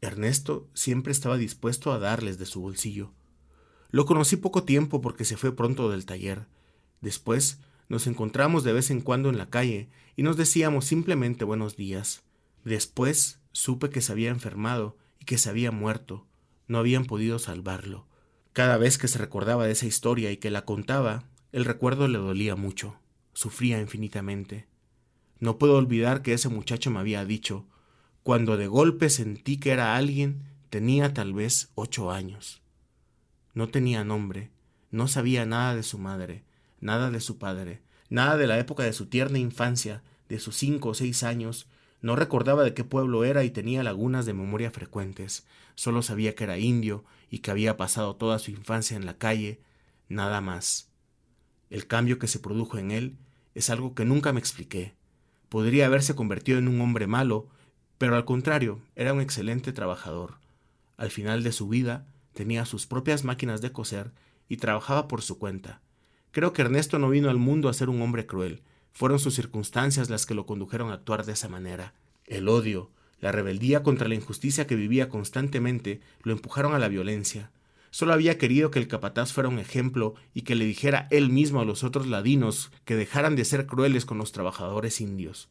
Ernesto 0.00 0.68
siempre 0.74 1.12
estaba 1.12 1.36
dispuesto 1.36 1.92
a 1.92 1.98
darles 1.98 2.38
de 2.38 2.46
su 2.46 2.60
bolsillo. 2.60 3.12
Lo 3.90 4.06
conocí 4.06 4.36
poco 4.36 4.64
tiempo 4.64 5.00
porque 5.00 5.24
se 5.24 5.36
fue 5.36 5.54
pronto 5.54 5.90
del 5.90 6.06
taller. 6.06 6.46
Después 7.00 7.60
nos 7.88 8.06
encontramos 8.06 8.64
de 8.64 8.72
vez 8.72 8.90
en 8.90 9.00
cuando 9.02 9.28
en 9.28 9.38
la 9.38 9.50
calle 9.50 9.90
y 10.16 10.22
nos 10.22 10.36
decíamos 10.36 10.86
simplemente 10.86 11.44
buenos 11.44 11.76
días. 11.76 12.22
Después 12.64 13.38
supe 13.52 13.90
que 13.90 14.00
se 14.00 14.12
había 14.12 14.30
enfermado 14.30 14.96
y 15.20 15.26
que 15.26 15.38
se 15.38 15.50
había 15.50 15.70
muerto. 15.70 16.26
No 16.66 16.78
habían 16.78 17.04
podido 17.04 17.38
salvarlo. 17.38 18.06
Cada 18.52 18.76
vez 18.76 18.98
que 18.98 19.08
se 19.08 19.18
recordaba 19.18 19.66
de 19.66 19.72
esa 19.72 19.86
historia 19.86 20.30
y 20.30 20.36
que 20.36 20.50
la 20.50 20.64
contaba, 20.64 21.24
el 21.52 21.64
recuerdo 21.64 22.06
le 22.08 22.18
dolía 22.18 22.54
mucho. 22.54 22.96
Sufría 23.32 23.80
infinitamente. 23.80 24.66
No 25.38 25.58
puedo 25.58 25.76
olvidar 25.76 26.22
que 26.22 26.34
ese 26.34 26.48
muchacho 26.48 26.90
me 26.90 27.00
había 27.00 27.24
dicho, 27.24 27.66
cuando 28.22 28.56
de 28.56 28.66
golpe 28.66 29.10
sentí 29.10 29.56
que 29.56 29.70
era 29.70 29.96
alguien, 29.96 30.42
tenía 30.70 31.14
tal 31.14 31.32
vez 31.32 31.70
ocho 31.74 32.10
años. 32.10 32.62
No 33.54 33.68
tenía 33.68 34.04
nombre, 34.04 34.50
no 34.90 35.08
sabía 35.08 35.46
nada 35.46 35.74
de 35.74 35.82
su 35.82 35.98
madre, 35.98 36.44
nada 36.80 37.10
de 37.10 37.20
su 37.20 37.38
padre, 37.38 37.80
nada 38.10 38.36
de 38.36 38.46
la 38.46 38.58
época 38.58 38.82
de 38.82 38.92
su 38.92 39.06
tierna 39.06 39.38
infancia, 39.38 40.02
de 40.28 40.38
sus 40.38 40.56
cinco 40.56 40.90
o 40.90 40.94
seis 40.94 41.22
años, 41.22 41.66
no 42.02 42.16
recordaba 42.16 42.64
de 42.64 42.74
qué 42.74 42.84
pueblo 42.84 43.24
era 43.24 43.44
y 43.44 43.50
tenía 43.50 43.84
lagunas 43.84 44.26
de 44.26 44.34
memoria 44.34 44.72
frecuentes, 44.72 45.46
solo 45.76 46.02
sabía 46.02 46.34
que 46.34 46.44
era 46.44 46.58
indio 46.58 47.04
y 47.30 47.38
que 47.38 47.52
había 47.52 47.76
pasado 47.76 48.16
toda 48.16 48.40
su 48.40 48.50
infancia 48.50 48.96
en 48.96 49.06
la 49.06 49.16
calle, 49.16 49.60
nada 50.08 50.40
más. 50.40 50.90
El 51.70 51.86
cambio 51.86 52.18
que 52.18 52.26
se 52.26 52.40
produjo 52.40 52.76
en 52.76 52.90
él 52.90 53.16
es 53.54 53.70
algo 53.70 53.94
que 53.94 54.04
nunca 54.04 54.32
me 54.32 54.40
expliqué. 54.40 54.94
Podría 55.48 55.86
haberse 55.86 56.14
convertido 56.14 56.58
en 56.58 56.68
un 56.68 56.80
hombre 56.80 57.06
malo, 57.06 57.48
pero 57.98 58.16
al 58.16 58.24
contrario, 58.24 58.80
era 58.96 59.12
un 59.12 59.20
excelente 59.20 59.72
trabajador. 59.72 60.38
Al 60.96 61.10
final 61.10 61.42
de 61.42 61.52
su 61.52 61.68
vida 61.68 62.06
tenía 62.32 62.66
sus 62.66 62.86
propias 62.86 63.22
máquinas 63.22 63.60
de 63.60 63.72
coser 63.72 64.12
y 64.48 64.56
trabajaba 64.56 65.06
por 65.06 65.22
su 65.22 65.38
cuenta. 65.38 65.80
Creo 66.32 66.52
que 66.52 66.62
Ernesto 66.62 66.98
no 66.98 67.10
vino 67.10 67.30
al 67.30 67.38
mundo 67.38 67.68
a 67.68 67.74
ser 67.74 67.88
un 67.88 68.02
hombre 68.02 68.26
cruel, 68.26 68.62
fueron 68.92 69.18
sus 69.18 69.34
circunstancias 69.34 70.10
las 70.10 70.26
que 70.26 70.34
lo 70.34 70.46
condujeron 70.46 70.90
a 70.90 70.94
actuar 70.94 71.24
de 71.24 71.32
esa 71.32 71.48
manera. 71.48 71.94
El 72.26 72.48
odio, 72.48 72.90
la 73.20 73.32
rebeldía 73.32 73.82
contra 73.82 74.08
la 74.08 74.14
injusticia 74.14 74.66
que 74.66 74.74
vivía 74.74 75.08
constantemente 75.08 76.00
lo 76.22 76.32
empujaron 76.32 76.74
a 76.74 76.78
la 76.78 76.88
violencia. 76.88 77.50
Solo 77.90 78.14
había 78.14 78.38
querido 78.38 78.70
que 78.70 78.78
el 78.78 78.88
capataz 78.88 79.32
fuera 79.32 79.48
un 79.48 79.58
ejemplo 79.58 80.14
y 80.34 80.42
que 80.42 80.54
le 80.54 80.64
dijera 80.64 81.08
él 81.10 81.30
mismo 81.30 81.60
a 81.60 81.64
los 81.64 81.84
otros 81.84 82.06
ladinos 82.06 82.72
que 82.84 82.96
dejaran 82.96 83.36
de 83.36 83.44
ser 83.44 83.66
crueles 83.66 84.06
con 84.06 84.18
los 84.18 84.32
trabajadores 84.32 85.00
indios. 85.00 85.50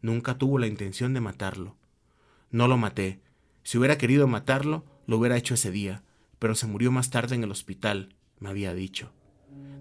Nunca 0.00 0.38
tuvo 0.38 0.58
la 0.58 0.66
intención 0.66 1.14
de 1.14 1.20
matarlo. 1.20 1.76
No 2.50 2.68
lo 2.68 2.78
maté. 2.78 3.20
Si 3.62 3.78
hubiera 3.78 3.98
querido 3.98 4.26
matarlo, 4.26 4.84
lo 5.06 5.18
hubiera 5.18 5.36
hecho 5.36 5.54
ese 5.54 5.70
día, 5.70 6.02
pero 6.38 6.54
se 6.54 6.66
murió 6.66 6.90
más 6.90 7.10
tarde 7.10 7.34
en 7.34 7.44
el 7.44 7.50
hospital, 7.50 8.14
me 8.40 8.48
había 8.48 8.74
dicho. 8.74 9.12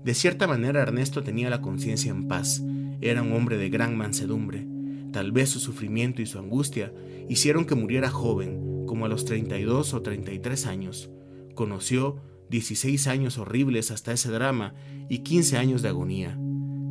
De 0.04 0.14
cierta 0.14 0.48
manera 0.48 0.82
Ernesto 0.82 1.24
tenía 1.24 1.50
la 1.50 1.62
conciencia 1.62 2.12
en 2.12 2.28
paz, 2.28 2.62
era 3.10 3.22
un 3.22 3.34
hombre 3.34 3.58
de 3.58 3.70
gran 3.70 3.98
mansedumbre. 3.98 4.66
Tal 5.12 5.32
vez 5.32 5.50
su 5.50 5.60
sufrimiento 5.60 6.22
y 6.22 6.26
su 6.26 6.40
angustia 6.40 6.94
hicieron 7.30 7.66
que 7.66 7.76
muriera 7.76 8.10
joven, 8.10 8.86
como 8.88 9.06
a 9.06 9.10
los 9.10 9.26
32 9.26 9.94
o 9.94 10.02
33 10.02 10.66
años. 10.66 11.10
Conoció 11.56 12.18
16 12.50 13.08
años 13.08 13.38
horribles 13.38 13.92
hasta 13.92 14.14
ese 14.14 14.30
drama 14.30 14.74
y 15.10 15.20
15 15.20 15.58
años 15.58 15.82
de 15.82 15.90
agonía. 15.90 16.38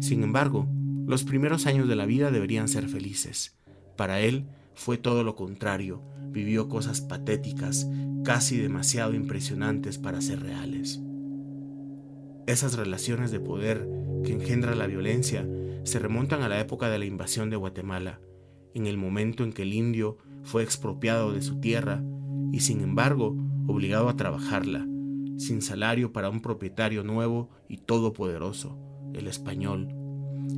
Sin 0.00 0.22
embargo, 0.22 0.68
los 1.06 1.24
primeros 1.24 1.66
años 1.66 1.88
de 1.88 1.96
la 1.96 2.06
vida 2.06 2.30
deberían 2.30 2.68
ser 2.68 2.88
felices. 2.88 3.56
Para 3.96 4.20
él 4.20 4.46
fue 4.74 4.98
todo 4.98 5.24
lo 5.24 5.34
contrario, 5.34 6.02
vivió 6.30 6.68
cosas 6.68 7.00
patéticas, 7.00 7.86
casi 8.24 8.56
demasiado 8.56 9.14
impresionantes 9.14 9.98
para 9.98 10.20
ser 10.20 10.40
reales. 10.40 11.00
Esas 12.46 12.74
relaciones 12.74 13.30
de 13.30 13.40
poder 13.40 13.86
que 14.24 14.32
engendra 14.32 14.74
la 14.74 14.86
violencia 14.86 15.46
se 15.84 15.98
remontan 15.98 16.42
a 16.42 16.48
la 16.48 16.60
época 16.60 16.88
de 16.88 16.98
la 16.98 17.04
invasión 17.04 17.50
de 17.50 17.56
Guatemala, 17.56 18.20
en 18.74 18.86
el 18.86 18.96
momento 18.96 19.44
en 19.44 19.52
que 19.52 19.62
el 19.62 19.74
indio 19.74 20.18
fue 20.42 20.62
expropiado 20.62 21.32
de 21.32 21.42
su 21.42 21.60
tierra 21.60 22.02
y 22.52 22.60
sin 22.60 22.80
embargo 22.80 23.36
obligado 23.66 24.08
a 24.08 24.16
trabajarla, 24.16 24.86
sin 25.38 25.62
salario 25.62 26.12
para 26.12 26.30
un 26.30 26.40
propietario 26.40 27.04
nuevo 27.04 27.50
y 27.68 27.78
todopoderoso, 27.78 28.78
el 29.14 29.26
español. 29.26 29.88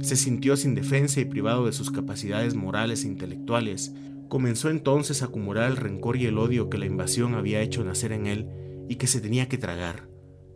Se 0.00 0.16
sintió 0.16 0.56
sin 0.56 0.74
defensa 0.74 1.20
y 1.20 1.24
privado 1.24 1.66
de 1.66 1.72
sus 1.72 1.90
capacidades 1.90 2.54
morales 2.54 3.04
e 3.04 3.08
intelectuales. 3.08 3.94
Comenzó 4.28 4.70
entonces 4.70 5.22
a 5.22 5.26
acumular 5.26 5.70
el 5.70 5.76
rencor 5.76 6.16
y 6.16 6.26
el 6.26 6.38
odio 6.38 6.68
que 6.68 6.78
la 6.78 6.86
invasión 6.86 7.34
había 7.34 7.60
hecho 7.60 7.84
nacer 7.84 8.12
en 8.12 8.26
él 8.26 8.48
y 8.88 8.96
que 8.96 9.06
se 9.06 9.20
tenía 9.20 9.48
que 9.48 9.58
tragar. 9.58 10.08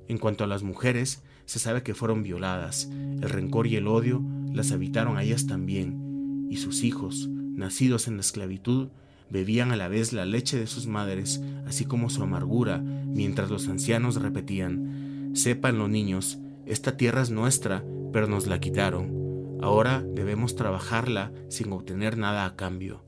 En 0.08 0.18
cuanto 0.18 0.44
a 0.44 0.46
las 0.46 0.62
mujeres, 0.62 1.22
se 1.44 1.58
sabe 1.58 1.82
que 1.82 1.94
fueron 1.94 2.22
violadas. 2.22 2.90
El 2.90 3.28
rencor 3.28 3.66
y 3.66 3.76
el 3.76 3.86
odio 3.86 4.22
las 4.52 4.72
habitaron 4.72 5.16
a 5.16 5.22
ellas 5.22 5.46
también, 5.46 6.46
y 6.50 6.56
sus 6.56 6.82
hijos, 6.82 7.28
nacidos 7.28 8.08
en 8.08 8.14
la 8.14 8.20
esclavitud, 8.20 8.88
bebían 9.30 9.72
a 9.72 9.76
la 9.76 9.88
vez 9.88 10.12
la 10.12 10.24
leche 10.24 10.58
de 10.58 10.66
sus 10.66 10.86
madres, 10.86 11.42
así 11.66 11.84
como 11.84 12.10
su 12.10 12.22
amargura, 12.22 12.78
mientras 12.78 13.50
los 13.50 13.68
ancianos 13.68 14.16
repetían, 14.16 15.32
Sepan 15.34 15.78
los 15.78 15.90
niños, 15.90 16.38
esta 16.66 16.96
tierra 16.96 17.22
es 17.22 17.30
nuestra, 17.30 17.84
pero 18.12 18.26
nos 18.26 18.46
la 18.46 18.60
quitaron. 18.60 19.58
Ahora 19.60 20.02
debemos 20.02 20.56
trabajarla 20.56 21.32
sin 21.48 21.72
obtener 21.72 22.16
nada 22.16 22.44
a 22.44 22.56
cambio. 22.56 23.04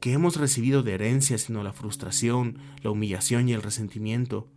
¿Qué 0.00 0.12
hemos 0.12 0.36
recibido 0.36 0.82
de 0.82 0.94
herencia 0.94 1.38
sino 1.38 1.62
la 1.62 1.72
frustración, 1.72 2.58
la 2.82 2.90
humillación 2.90 3.48
y 3.48 3.52
el 3.52 3.62
resentimiento? 3.62 4.48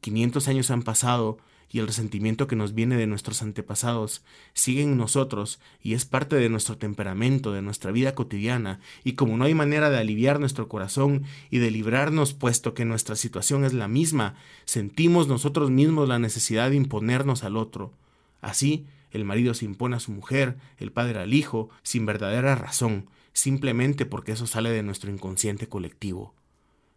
500 0.00 0.48
años 0.48 0.70
han 0.70 0.82
pasado 0.82 1.38
y 1.70 1.80
el 1.80 1.86
resentimiento 1.86 2.46
que 2.46 2.56
nos 2.56 2.74
viene 2.74 2.96
de 2.96 3.06
nuestros 3.06 3.42
antepasados 3.42 4.22
sigue 4.54 4.82
en 4.82 4.96
nosotros 4.96 5.60
y 5.82 5.94
es 5.94 6.04
parte 6.04 6.36
de 6.36 6.48
nuestro 6.48 6.78
temperamento, 6.78 7.52
de 7.52 7.62
nuestra 7.62 7.90
vida 7.90 8.14
cotidiana, 8.14 8.80
y 9.04 9.12
como 9.12 9.36
no 9.36 9.44
hay 9.44 9.54
manera 9.54 9.90
de 9.90 9.98
aliviar 9.98 10.40
nuestro 10.40 10.68
corazón 10.68 11.24
y 11.50 11.58
de 11.58 11.70
librarnos 11.70 12.34
puesto 12.34 12.74
que 12.74 12.84
nuestra 12.84 13.16
situación 13.16 13.64
es 13.64 13.72
la 13.72 13.88
misma, 13.88 14.36
sentimos 14.64 15.28
nosotros 15.28 15.70
mismos 15.70 16.08
la 16.08 16.18
necesidad 16.18 16.70
de 16.70 16.76
imponernos 16.76 17.44
al 17.44 17.56
otro. 17.56 17.92
Así, 18.40 18.86
el 19.10 19.24
marido 19.24 19.54
se 19.54 19.64
impone 19.64 19.96
a 19.96 20.00
su 20.00 20.12
mujer, 20.12 20.56
el 20.78 20.92
padre 20.92 21.20
al 21.20 21.34
hijo, 21.34 21.70
sin 21.82 22.06
verdadera 22.06 22.54
razón, 22.54 23.08
simplemente 23.32 24.06
porque 24.06 24.32
eso 24.32 24.46
sale 24.46 24.70
de 24.70 24.82
nuestro 24.82 25.10
inconsciente 25.10 25.68
colectivo. 25.68 26.34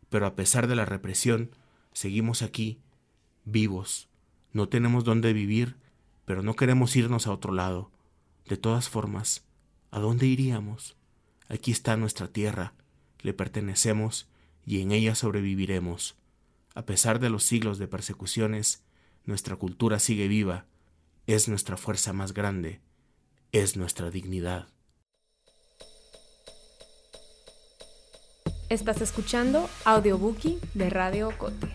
Pero 0.10 0.26
a 0.26 0.36
pesar 0.36 0.68
de 0.68 0.76
la 0.76 0.86
represión, 0.86 1.52
seguimos 1.94 2.42
aquí, 2.42 2.80
vivos, 3.46 4.09
no 4.52 4.70
tenemos 4.70 5.04
dónde 5.04 5.34
vivir, 5.34 5.76
pero 6.26 6.44
no 6.44 6.56
queremos 6.56 6.96
irnos 6.96 7.28
a 7.28 7.32
otro 7.32 7.54
lado. 7.54 7.92
De 8.48 8.58
todas 8.58 8.90
formas, 8.90 9.46
¿a 9.92 10.00
dónde 10.00 10.26
iríamos? 10.26 10.96
Aquí 11.48 11.72
está 11.72 11.98
nuestra 11.98 12.28
tierra, 12.28 12.74
le 13.22 13.34
pertenecemos 13.34 14.28
y 14.66 14.82
en 14.82 14.92
ella 14.92 15.16
sobreviviremos. 15.16 16.16
A 16.76 16.86
pesar 16.86 17.20
de 17.20 17.30
los 17.30 17.44
siglos 17.44 17.80
de 17.80 17.88
persecuciones, 17.88 18.84
nuestra 19.26 19.56
cultura 19.56 20.00
sigue 20.00 20.28
viva, 20.28 20.66
es 21.28 21.48
nuestra 21.48 21.78
fuerza 21.78 22.14
más 22.14 22.34
grande, 22.34 22.82
es 23.52 23.78
nuestra 23.78 24.10
dignidad. 24.10 24.68
Estás 28.70 29.02
escuchando 29.02 29.68
Audiobookie 29.86 30.60
de 30.76 30.90
Radio 30.92 31.32
Cote. 31.38 31.68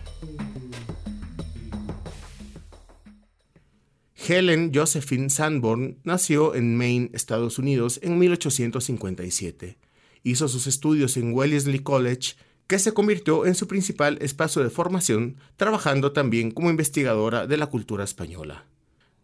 Helen 4.27 4.71
Josephine 4.73 5.29
Sanborn 5.29 5.99
nació 6.03 6.55
en 6.55 6.75
Maine, 6.75 7.11
Estados 7.13 7.59
Unidos, 7.59 7.99
en 8.01 8.17
1857. 8.17 9.77
Hizo 10.23 10.47
sus 10.47 10.65
estudios 10.65 11.15
en 11.17 11.33
Wellesley 11.33 11.79
College, 11.79 12.33
que 12.65 12.79
se 12.79 12.93
convirtió 12.93 13.45
en 13.45 13.53
su 13.53 13.67
principal 13.67 14.17
espacio 14.21 14.63
de 14.63 14.71
formación, 14.71 15.37
trabajando 15.57 16.11
también 16.11 16.49
como 16.49 16.71
investigadora 16.71 17.45
de 17.45 17.57
la 17.57 17.67
cultura 17.67 18.03
española. 18.03 18.65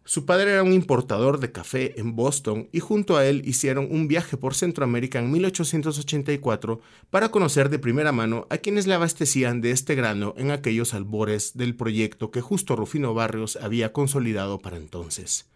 Su 0.04 0.26
padre 0.26 0.50
era 0.50 0.64
un 0.64 0.72
importador 0.72 1.38
de 1.38 1.52
café 1.52 1.98
en 2.00 2.16
Boston 2.16 2.68
y 2.72 2.80
junto 2.80 3.16
a 3.16 3.24
él 3.24 3.42
hicieron 3.44 3.86
un 3.88 4.08
viaje 4.08 4.36
por 4.36 4.54
Centroamérica 4.54 5.20
en 5.20 5.30
1884 5.30 6.80
para 7.10 7.30
conocer 7.30 7.68
de 7.68 7.78
primera 7.78 8.10
mano 8.10 8.46
a 8.50 8.58
quienes 8.58 8.88
le 8.88 8.94
abastecían 8.94 9.60
de 9.60 9.70
este 9.70 9.94
grano 9.94 10.34
en 10.36 10.50
aquellos 10.50 10.92
albores 10.92 11.56
del 11.56 11.76
proyecto 11.76 12.32
que 12.32 12.40
justo 12.40 12.74
Rufino 12.74 13.14
Barrios 13.14 13.56
había 13.56 13.92
consolidado 13.92 14.58
para 14.58 14.76
entonces. 14.76 15.46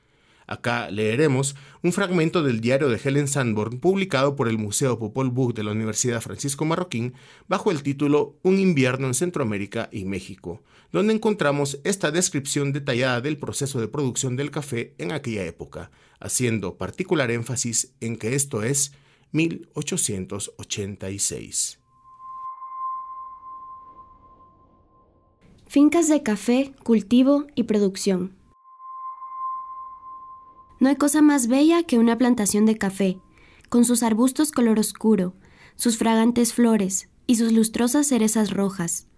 Acá 0.46 0.90
leeremos 0.90 1.56
un 1.82 1.92
fragmento 1.92 2.42
del 2.42 2.60
diario 2.60 2.88
de 2.88 3.00
Helen 3.02 3.28
Sanborn 3.28 3.80
publicado 3.80 4.36
por 4.36 4.48
el 4.48 4.58
Museo 4.58 4.98
Popol 4.98 5.30
Vuh 5.30 5.52
de 5.52 5.64
la 5.64 5.72
Universidad 5.72 6.20
Francisco 6.20 6.64
Marroquín 6.64 7.14
bajo 7.48 7.70
el 7.70 7.82
título 7.82 8.38
Un 8.42 8.58
invierno 8.58 9.08
en 9.08 9.14
Centroamérica 9.14 9.88
y 9.90 10.04
México, 10.04 10.62
donde 10.92 11.14
encontramos 11.14 11.80
esta 11.84 12.10
descripción 12.10 12.72
detallada 12.72 13.20
del 13.20 13.38
proceso 13.38 13.80
de 13.80 13.88
producción 13.88 14.36
del 14.36 14.50
café 14.50 14.94
en 14.98 15.12
aquella 15.12 15.44
época, 15.44 15.90
haciendo 16.20 16.76
particular 16.76 17.30
énfasis 17.30 17.94
en 18.00 18.16
que 18.16 18.34
esto 18.34 18.62
es 18.62 18.92
1886. 19.32 21.78
Fincas 25.66 26.08
de 26.08 26.22
café, 26.22 26.72
cultivo 26.84 27.46
y 27.56 27.64
producción. 27.64 28.36
No 30.86 30.90
hay 30.90 30.96
cosa 30.96 31.20
más 31.20 31.48
bella 31.48 31.82
que 31.82 31.98
una 31.98 32.16
plantación 32.16 32.64
de 32.64 32.78
café, 32.78 33.18
con 33.68 33.84
sus 33.84 34.04
arbustos 34.04 34.52
color 34.52 34.78
oscuro, 34.78 35.34
sus 35.74 35.98
fragantes 35.98 36.52
flores 36.52 37.08
y 37.26 37.34
sus 37.34 37.50
lustrosas 37.50 38.06
cerezas 38.06 38.52
rojas. 38.52 39.08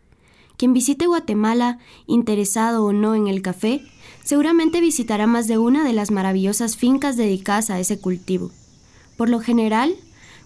Quien 0.56 0.72
visite 0.72 1.06
Guatemala, 1.06 1.78
interesado 2.06 2.86
o 2.86 2.94
no 2.94 3.14
en 3.14 3.28
el 3.28 3.42
café, 3.42 3.82
seguramente 4.24 4.80
visitará 4.80 5.26
más 5.26 5.46
de 5.46 5.58
una 5.58 5.84
de 5.84 5.92
las 5.92 6.10
maravillosas 6.10 6.78
fincas 6.78 7.18
dedicadas 7.18 7.68
a 7.68 7.78
ese 7.78 8.00
cultivo. 8.00 8.50
Por 9.18 9.28
lo 9.28 9.38
general, 9.38 9.94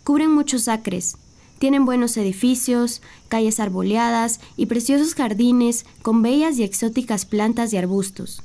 cubren 0.02 0.33
muchos 0.33 0.67
acres, 0.67 1.19
tienen 1.61 1.85
buenos 1.85 2.17
edificios, 2.17 3.00
calles 3.29 3.61
arboleadas 3.61 4.41
y 4.57 4.67
preciosos 4.67 5.14
jardines 5.14 5.87
con 6.02 6.21
bellas 6.21 6.59
y 6.59 6.64
exóticas 6.64 7.26
plantas 7.26 7.73
y 7.73 7.76
arbustos. 7.76 8.43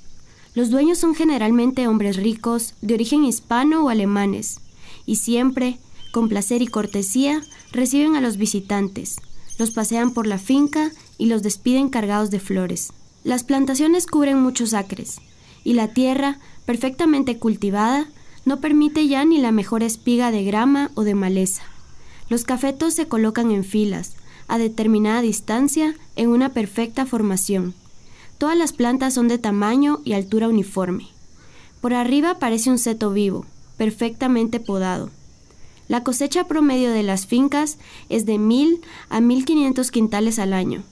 Los 0.58 0.72
dueños 0.72 0.98
son 0.98 1.14
generalmente 1.14 1.88
hombres 1.88 2.16
ricos, 2.16 2.74
de 2.82 2.96
origen 2.96 3.24
hispano 3.24 3.86
o 3.86 3.90
alemanes, 3.90 4.60
y 5.06 5.18
siempre, 5.18 5.78
con 6.12 6.30
placer 6.30 6.64
y 6.64 6.66
cortesía, 6.66 7.44
reciben 7.72 8.16
a 8.16 8.22
los 8.22 8.38
visitantes, 8.38 9.18
los 9.60 9.70
pasean 9.70 10.16
por 10.16 10.26
la 10.26 10.40
finca 10.40 10.90
y 11.20 11.28
los 11.28 11.44
despiden 11.44 11.90
cargados 11.90 12.32
de 12.32 12.40
flores. 12.40 12.92
Las 13.24 13.44
plantaciones 13.44 14.08
cubren 14.08 14.42
muchos 14.42 14.74
acres, 14.74 15.22
y 15.64 15.74
la 15.74 15.90
tierra, 15.90 16.40
perfectamente 16.66 17.38
cultivada, 17.38 18.08
no 18.44 18.60
permite 18.60 19.08
ya 19.08 19.26
ni 19.26 19.38
la 19.38 19.52
mejor 19.52 19.84
espiga 19.84 20.32
de 20.32 20.44
grama 20.44 20.90
o 20.96 21.04
de 21.04 21.14
maleza. 21.14 21.62
Los 22.30 22.46
cafetos 22.46 22.96
se 22.96 23.08
colocan 23.08 23.52
en 23.52 23.64
filas, 23.64 24.16
a 24.48 24.58
determinada 24.58 25.22
distancia, 25.22 25.94
en 26.16 26.30
una 26.30 26.50
perfecta 26.50 27.06
formación. 27.06 27.76
Todas 28.38 28.58
las 28.58 28.74
plantas 28.74 29.16
son 29.16 29.28
de 29.28 29.38
tamaño 29.40 30.02
y 30.04 30.14
altura 30.14 30.48
uniforme. 30.48 31.08
Por 31.82 31.94
arriba 31.94 32.38
parece 32.40 32.70
un 32.70 32.78
seto 32.78 33.12
vivo, 33.12 33.46
perfectamente 33.78 34.60
podado. 34.60 35.10
La 35.88 36.04
cosecha 36.04 36.48
promedio 36.48 36.92
de 36.92 37.04
las 37.04 37.26
fincas 37.26 37.78
es 38.10 38.26
de 38.26 38.36
1.000 38.36 38.82
a 39.10 39.22
1.500 39.22 39.90
quintales 39.90 40.38
al 40.38 40.54
año. 40.54 40.84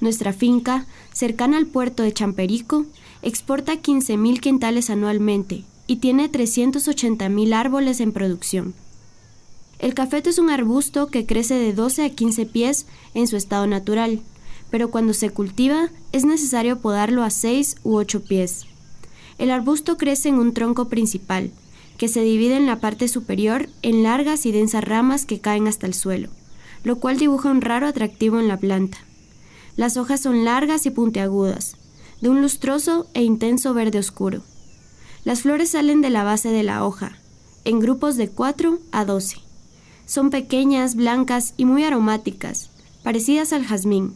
Nuestra 0.00 0.32
finca, 0.32 0.86
cercana 1.12 1.56
al 1.56 1.66
puerto 1.66 2.02
de 2.02 2.12
Champerico, 2.12 2.84
exporta 3.22 3.74
15.000 3.74 4.40
quintales 4.40 4.90
anualmente 4.90 5.64
y 5.86 5.96
tiene 5.96 6.30
380.000 6.30 7.54
árboles 7.54 8.00
en 8.00 8.12
producción. 8.12 8.74
El 9.78 9.94
cafeto 9.94 10.30
es 10.30 10.38
un 10.38 10.50
arbusto 10.50 11.08
que 11.08 11.26
crece 11.26 11.54
de 11.54 11.72
12 11.72 12.04
a 12.04 12.10
15 12.10 12.46
pies 12.46 12.86
en 13.14 13.26
su 13.26 13.36
estado 13.36 13.66
natural, 13.66 14.20
pero 14.72 14.90
cuando 14.90 15.12
se 15.12 15.30
cultiva 15.30 15.90
es 16.12 16.24
necesario 16.24 16.80
podarlo 16.80 17.22
a 17.22 17.30
6 17.30 17.76
u 17.84 17.94
8 17.96 18.24
pies. 18.24 18.64
El 19.38 19.50
arbusto 19.50 19.98
crece 19.98 20.30
en 20.30 20.36
un 20.36 20.54
tronco 20.54 20.88
principal, 20.88 21.52
que 21.98 22.08
se 22.08 22.22
divide 22.22 22.56
en 22.56 22.66
la 22.66 22.80
parte 22.80 23.06
superior 23.06 23.68
en 23.82 24.02
largas 24.02 24.46
y 24.46 24.50
densas 24.50 24.82
ramas 24.82 25.26
que 25.26 25.40
caen 25.40 25.68
hasta 25.68 25.86
el 25.86 25.92
suelo, 25.92 26.30
lo 26.84 26.96
cual 26.96 27.18
dibuja 27.18 27.50
un 27.50 27.60
raro 27.60 27.86
atractivo 27.86 28.40
en 28.40 28.48
la 28.48 28.56
planta. 28.56 28.96
Las 29.76 29.98
hojas 29.98 30.20
son 30.20 30.44
largas 30.44 30.86
y 30.86 30.90
puntiagudas, 30.90 31.76
de 32.22 32.30
un 32.30 32.40
lustroso 32.40 33.06
e 33.12 33.22
intenso 33.22 33.74
verde 33.74 33.98
oscuro. 33.98 34.40
Las 35.22 35.42
flores 35.42 35.70
salen 35.70 36.00
de 36.00 36.08
la 36.08 36.24
base 36.24 36.48
de 36.48 36.62
la 36.62 36.84
hoja, 36.84 37.18
en 37.66 37.78
grupos 37.78 38.16
de 38.16 38.30
4 38.30 38.78
a 38.90 39.04
12. 39.04 39.36
Son 40.06 40.30
pequeñas, 40.30 40.94
blancas 40.94 41.52
y 41.58 41.66
muy 41.66 41.84
aromáticas, 41.84 42.70
parecidas 43.02 43.52
al 43.52 43.66
jazmín. 43.66 44.14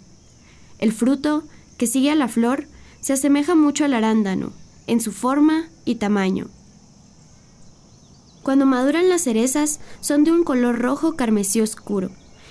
El 0.78 0.92
fruto, 0.92 1.44
que 1.78 1.86
sigue 1.86 2.10
a 2.10 2.14
la 2.14 2.28
flor, 2.28 2.66
se 3.00 3.12
asemeja 3.12 3.54
mucho 3.54 3.84
al 3.84 3.94
arándano, 3.94 4.52
en 4.86 5.00
su 5.00 5.12
forma 5.12 5.68
y 5.84 5.96
tamaño. 5.96 6.48
Cuando 8.42 8.66
maduran 8.66 9.08
las 9.08 9.22
cerezas, 9.22 9.80
son 10.00 10.24
de 10.24 10.30
un 10.30 10.44
color 10.44 10.78
rojo 10.78 11.16
carmesí 11.16 11.60
oscuro 11.60 12.10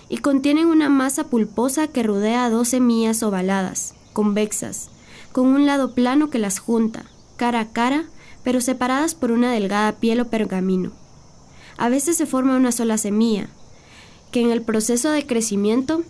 y 0.09 0.17
contienen 0.17 0.67
una 0.67 0.89
masa 0.89 1.25
pulposa 1.25 1.87
que 1.87 2.03
rodea 2.03 2.49
dos 2.49 2.69
semillas 2.69 3.23
ovaladas, 3.23 3.95
convexas, 4.13 4.89
con 5.31 5.47
un 5.47 5.65
lado 5.65 5.93
plano 5.93 6.29
que 6.29 6.39
las 6.39 6.59
junta, 6.59 7.05
cara 7.37 7.61
a 7.61 7.71
cara, 7.71 8.05
pero 8.43 8.61
separadas 8.61 9.15
por 9.15 9.31
una 9.31 9.51
delgada 9.51 9.93
piel 9.93 10.19
o 10.19 10.29
pergamino. 10.29 10.91
A 11.77 11.89
veces 11.89 12.17
se 12.17 12.25
forma 12.25 12.55
una 12.55 12.71
sola 12.71 12.97
semilla, 12.97 13.49
que 14.31 14.41
en 14.41 14.51
el 14.51 14.61
proceso 14.61 15.11
de 15.11 15.25
crecimiento 15.25 16.03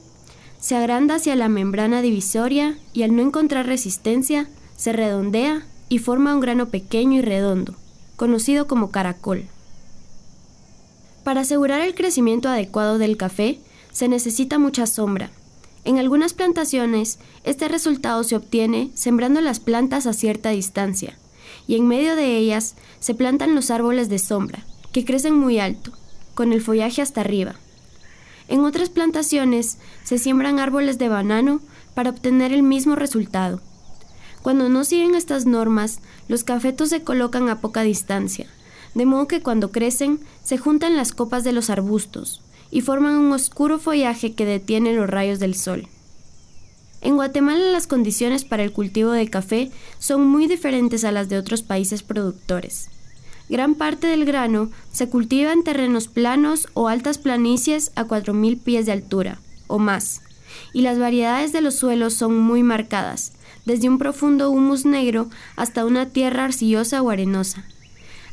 se 0.66 0.76
agranda 0.76 1.14
hacia 1.14 1.36
la 1.36 1.48
membrana 1.48 2.02
divisoria 2.02 2.76
y 2.92 3.04
al 3.04 3.16
no 3.16 3.22
encontrar 3.22 3.68
resistencia, 3.68 4.50
se 4.76 4.94
redondea 4.94 5.68
y 5.90 6.00
forma 6.00 6.34
un 6.34 6.40
grano 6.40 6.70
pequeño 6.70 7.20
y 7.20 7.22
redondo, 7.22 7.76
conocido 8.16 8.66
como 8.66 8.90
caracol. 8.90 9.44
Para 11.24 11.42
asegurar 11.42 11.82
el 11.82 11.94
crecimiento 11.94 12.50
adecuado 12.50 12.98
del 12.98 13.16
café, 13.16 13.60
se 13.92 14.08
necesita 14.08 14.58
mucha 14.58 14.88
sombra. 14.88 15.30
En 15.84 16.00
algunas 16.00 16.34
plantaciones, 16.34 17.20
este 17.44 17.68
resultado 17.68 18.24
se 18.24 18.36
obtiene 18.36 18.90
sembrando 18.96 19.42
las 19.42 19.60
plantas 19.60 20.08
a 20.08 20.14
cierta 20.14 20.50
distancia, 20.50 21.16
y 21.68 21.76
en 21.76 21.88
medio 21.88 22.16
de 22.16 22.38
ellas 22.38 22.74
se 23.00 23.14
plantan 23.14 23.54
los 23.54 23.70
árboles 23.70 24.10
de 24.10 24.18
sombra, 24.18 24.66
que 24.92 25.06
crecen 25.06 25.36
muy 25.36 25.60
alto, 25.60 25.92
con 26.34 26.54
el 26.54 26.62
follaje 26.64 27.04
hasta 27.04 27.22
arriba. 27.22 27.54
En 28.48 28.62
otras 28.62 28.90
plantaciones 28.90 29.78
se 30.04 30.18
siembran 30.18 30.60
árboles 30.60 30.98
de 30.98 31.10
banano 31.10 31.62
para 31.94 32.12
obtener 32.12 32.54
el 32.54 32.64
mismo 32.64 32.96
resultado. 32.96 33.62
Cuando 34.42 34.70
no 34.70 34.84
siguen 34.84 35.16
estas 35.16 35.46
normas, 35.46 36.00
los 36.28 36.44
cafetos 36.44 36.90
se 36.90 37.04
colocan 37.04 37.50
a 37.50 37.62
poca 37.62 37.82
distancia, 37.82 38.48
de 38.94 39.06
modo 39.06 39.28
que 39.28 39.42
cuando 39.42 39.72
crecen 39.72 40.20
se 40.44 40.58
juntan 40.58 40.96
las 40.96 41.12
copas 41.12 41.44
de 41.44 41.52
los 41.52 41.70
arbustos 41.70 42.42
y 42.70 42.82
forman 42.82 43.16
un 43.16 43.32
oscuro 43.32 43.80
follaje 43.80 44.34
que 44.34 44.46
detiene 44.46 44.94
los 44.94 45.10
rayos 45.10 45.40
del 45.40 45.56
sol. 45.56 45.88
En 47.02 47.16
Guatemala 47.16 47.72
las 47.72 47.88
condiciones 47.88 48.46
para 48.46 48.64
el 48.64 48.72
cultivo 48.72 49.12
de 49.12 49.30
café 49.30 49.72
son 50.00 50.28
muy 50.28 50.48
diferentes 50.48 51.04
a 51.04 51.12
las 51.12 51.30
de 51.30 51.38
otros 51.38 51.62
países 51.62 52.04
productores. 52.04 52.90
Gran 53.48 53.76
parte 53.76 54.08
del 54.08 54.26
grano 54.26 54.70
se 54.92 55.08
cultiva 55.08 55.54
en 55.54 55.64
terrenos 55.64 56.08
planos 56.08 56.68
o 56.74 56.88
altas 56.88 57.20
planicies 57.20 57.92
a 57.96 58.06
4.000 58.06 58.60
pies 58.60 58.86
de 58.86 58.92
altura 58.92 59.40
o 59.68 59.78
más, 59.78 60.22
y 60.74 60.82
las 60.82 61.00
variedades 61.00 61.52
de 61.52 61.62
los 61.62 61.76
suelos 61.76 62.14
son 62.14 62.38
muy 62.38 62.64
marcadas, 62.64 63.34
desde 63.66 63.90
un 63.90 63.98
profundo 63.98 64.50
humus 64.50 64.86
negro 64.86 65.30
hasta 65.56 65.86
una 65.86 66.08
tierra 66.10 66.46
arcillosa 66.46 67.02
o 67.02 67.10
arenosa. 67.10 67.66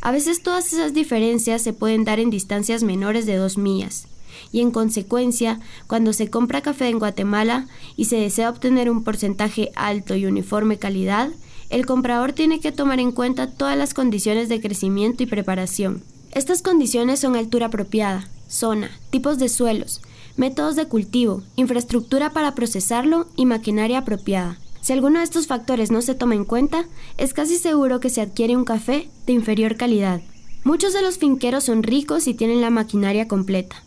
A 0.00 0.12
veces 0.12 0.42
todas 0.42 0.72
esas 0.72 0.94
diferencias 0.94 1.62
se 1.62 1.72
pueden 1.72 2.04
dar 2.04 2.18
en 2.18 2.30
distancias 2.30 2.82
menores 2.82 3.26
de 3.26 3.36
dos 3.36 3.58
millas, 3.58 4.08
y 4.50 4.60
en 4.60 4.70
consecuencia, 4.70 5.60
cuando 5.86 6.12
se 6.12 6.30
compra 6.30 6.62
café 6.62 6.88
en 6.88 6.98
Guatemala 6.98 7.66
y 7.96 8.06
se 8.06 8.16
desea 8.16 8.50
obtener 8.50 8.90
un 8.90 9.04
porcentaje 9.04 9.70
alto 9.74 10.16
y 10.16 10.26
uniforme 10.26 10.78
calidad, 10.78 11.30
el 11.72 11.86
comprador 11.86 12.34
tiene 12.34 12.60
que 12.60 12.70
tomar 12.70 13.00
en 13.00 13.12
cuenta 13.12 13.50
todas 13.50 13.78
las 13.78 13.94
condiciones 13.94 14.50
de 14.50 14.60
crecimiento 14.60 15.22
y 15.22 15.26
preparación. 15.26 16.02
Estas 16.30 16.60
condiciones 16.60 17.20
son 17.20 17.34
altura 17.34 17.66
apropiada, 17.66 18.28
zona, 18.46 18.90
tipos 19.08 19.38
de 19.38 19.48
suelos, 19.48 20.02
métodos 20.36 20.76
de 20.76 20.86
cultivo, 20.86 21.42
infraestructura 21.56 22.30
para 22.30 22.54
procesarlo 22.54 23.26
y 23.36 23.46
maquinaria 23.46 23.98
apropiada. 23.98 24.58
Si 24.82 24.92
alguno 24.92 25.20
de 25.20 25.24
estos 25.24 25.46
factores 25.46 25.90
no 25.90 26.02
se 26.02 26.14
toma 26.14 26.34
en 26.34 26.44
cuenta, 26.44 26.84
es 27.16 27.32
casi 27.32 27.56
seguro 27.56 28.00
que 28.00 28.10
se 28.10 28.20
adquiere 28.20 28.54
un 28.54 28.66
café 28.66 29.08
de 29.24 29.32
inferior 29.32 29.76
calidad. 29.76 30.20
Muchos 30.64 30.92
de 30.92 31.00
los 31.00 31.16
finqueros 31.16 31.64
son 31.64 31.82
ricos 31.82 32.26
y 32.26 32.34
tienen 32.34 32.60
la 32.60 32.68
maquinaria 32.68 33.28
completa. 33.28 33.82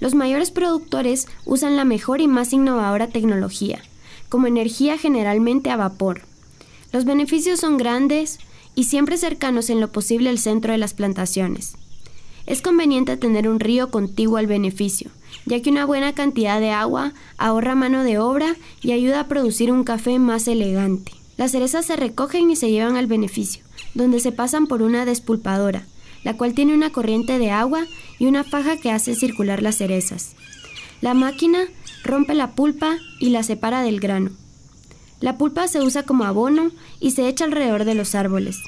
Los 0.00 0.14
mayores 0.14 0.50
productores 0.50 1.28
usan 1.44 1.76
la 1.76 1.84
mejor 1.84 2.22
y 2.22 2.28
más 2.28 2.54
innovadora 2.54 3.08
tecnología, 3.08 3.82
como 4.30 4.46
energía 4.46 4.96
generalmente 4.96 5.68
a 5.68 5.76
vapor. 5.76 6.22
Los 6.92 7.04
beneficios 7.04 7.60
son 7.60 7.76
grandes 7.76 8.38
y 8.74 8.84
siempre 8.84 9.16
cercanos 9.16 9.70
en 9.70 9.80
lo 9.80 9.90
posible 9.90 10.30
al 10.30 10.38
centro 10.38 10.72
de 10.72 10.78
las 10.78 10.94
plantaciones. 10.94 11.76
Es 12.46 12.62
conveniente 12.62 13.16
tener 13.16 13.48
un 13.48 13.58
río 13.58 13.90
contiguo 13.90 14.36
al 14.36 14.46
beneficio, 14.46 15.10
ya 15.46 15.60
que 15.60 15.70
una 15.70 15.84
buena 15.84 16.14
cantidad 16.14 16.60
de 16.60 16.70
agua 16.70 17.12
ahorra 17.38 17.74
mano 17.74 18.04
de 18.04 18.18
obra 18.18 18.54
y 18.82 18.92
ayuda 18.92 19.20
a 19.20 19.28
producir 19.28 19.72
un 19.72 19.82
café 19.82 20.18
más 20.20 20.46
elegante. 20.46 21.12
Las 21.36 21.50
cerezas 21.50 21.86
se 21.86 21.96
recogen 21.96 22.50
y 22.50 22.56
se 22.56 22.70
llevan 22.70 22.96
al 22.96 23.08
beneficio, 23.08 23.64
donde 23.94 24.20
se 24.20 24.30
pasan 24.32 24.68
por 24.68 24.82
una 24.82 25.04
despulpadora, 25.04 25.84
la 26.22 26.36
cual 26.36 26.54
tiene 26.54 26.72
una 26.72 26.90
corriente 26.90 27.38
de 27.38 27.50
agua 27.50 27.84
y 28.18 28.26
una 28.26 28.44
faja 28.44 28.76
que 28.76 28.92
hace 28.92 29.14
circular 29.14 29.62
las 29.62 29.76
cerezas. 29.76 30.36
La 31.00 31.14
máquina 31.14 31.64
rompe 32.04 32.34
la 32.34 32.52
pulpa 32.52 32.96
y 33.18 33.30
la 33.30 33.42
separa 33.42 33.82
del 33.82 34.00
grano. 34.00 34.30
La 35.20 35.38
pulpa 35.38 35.66
se 35.68 35.80
usa 35.80 36.02
como 36.02 36.24
abono 36.24 36.70
y 37.00 37.12
se 37.12 37.28
echa 37.28 37.44
alrededor 37.44 37.84
de 37.84 37.94
los 37.94 38.14
árboles. 38.14 38.58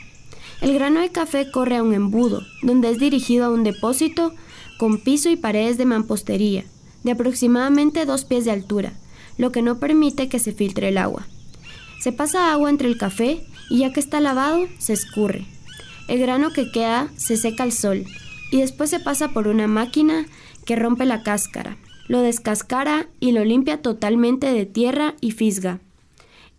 El 0.61 0.74
grano 0.74 1.00
de 1.00 1.11
café 1.11 1.50
corre 1.50 1.76
a 1.76 1.82
un 1.82 1.94
embudo, 1.94 2.42
donde 2.62 2.90
es 2.90 2.98
dirigido 2.98 3.44
a 3.44 3.50
un 3.50 3.64
depósito 3.64 4.34
con 4.78 4.98
piso 4.98 5.28
y 5.28 5.37
paredes 5.37 5.78
de 5.78 5.84
mampostería, 5.84 6.64
de 7.04 7.12
aproximadamente 7.12 8.06
dos 8.06 8.24
pies 8.24 8.44
de 8.44 8.50
altura, 8.50 8.92
lo 9.37 9.52
que 9.52 9.62
no 9.62 9.78
permite 9.78 10.28
que 10.28 10.38
se 10.38 10.52
filtre 10.52 10.88
el 10.88 10.98
agua. 10.98 11.26
Se 12.00 12.12
pasa 12.12 12.52
agua 12.52 12.70
entre 12.70 12.88
el 12.88 12.98
café 12.98 13.44
y 13.70 13.78
ya 13.78 13.92
que 13.92 14.00
está 14.00 14.20
lavado, 14.20 14.66
se 14.78 14.92
escurre. 14.92 15.46
El 16.08 16.18
grano 16.20 16.50
que 16.52 16.70
queda 16.70 17.11
se 17.16 17.37
seca 17.37 17.64
al 17.64 17.72
sol 17.72 18.04
y 18.50 18.61
después 18.61 18.90
se 18.90 19.00
pasa 19.00 19.28
por 19.28 19.46
una 19.46 19.66
máquina 19.66 20.26
que 20.64 20.76
rompe 20.76 21.04
la 21.04 21.22
cáscara, 21.22 21.76
lo 22.08 22.20
descascara 22.20 23.08
y 23.20 23.32
lo 23.32 23.44
limpia 23.44 23.82
totalmente 23.82 24.52
de 24.52 24.64
tierra 24.64 25.14
y 25.20 25.32
fisga. 25.32 25.80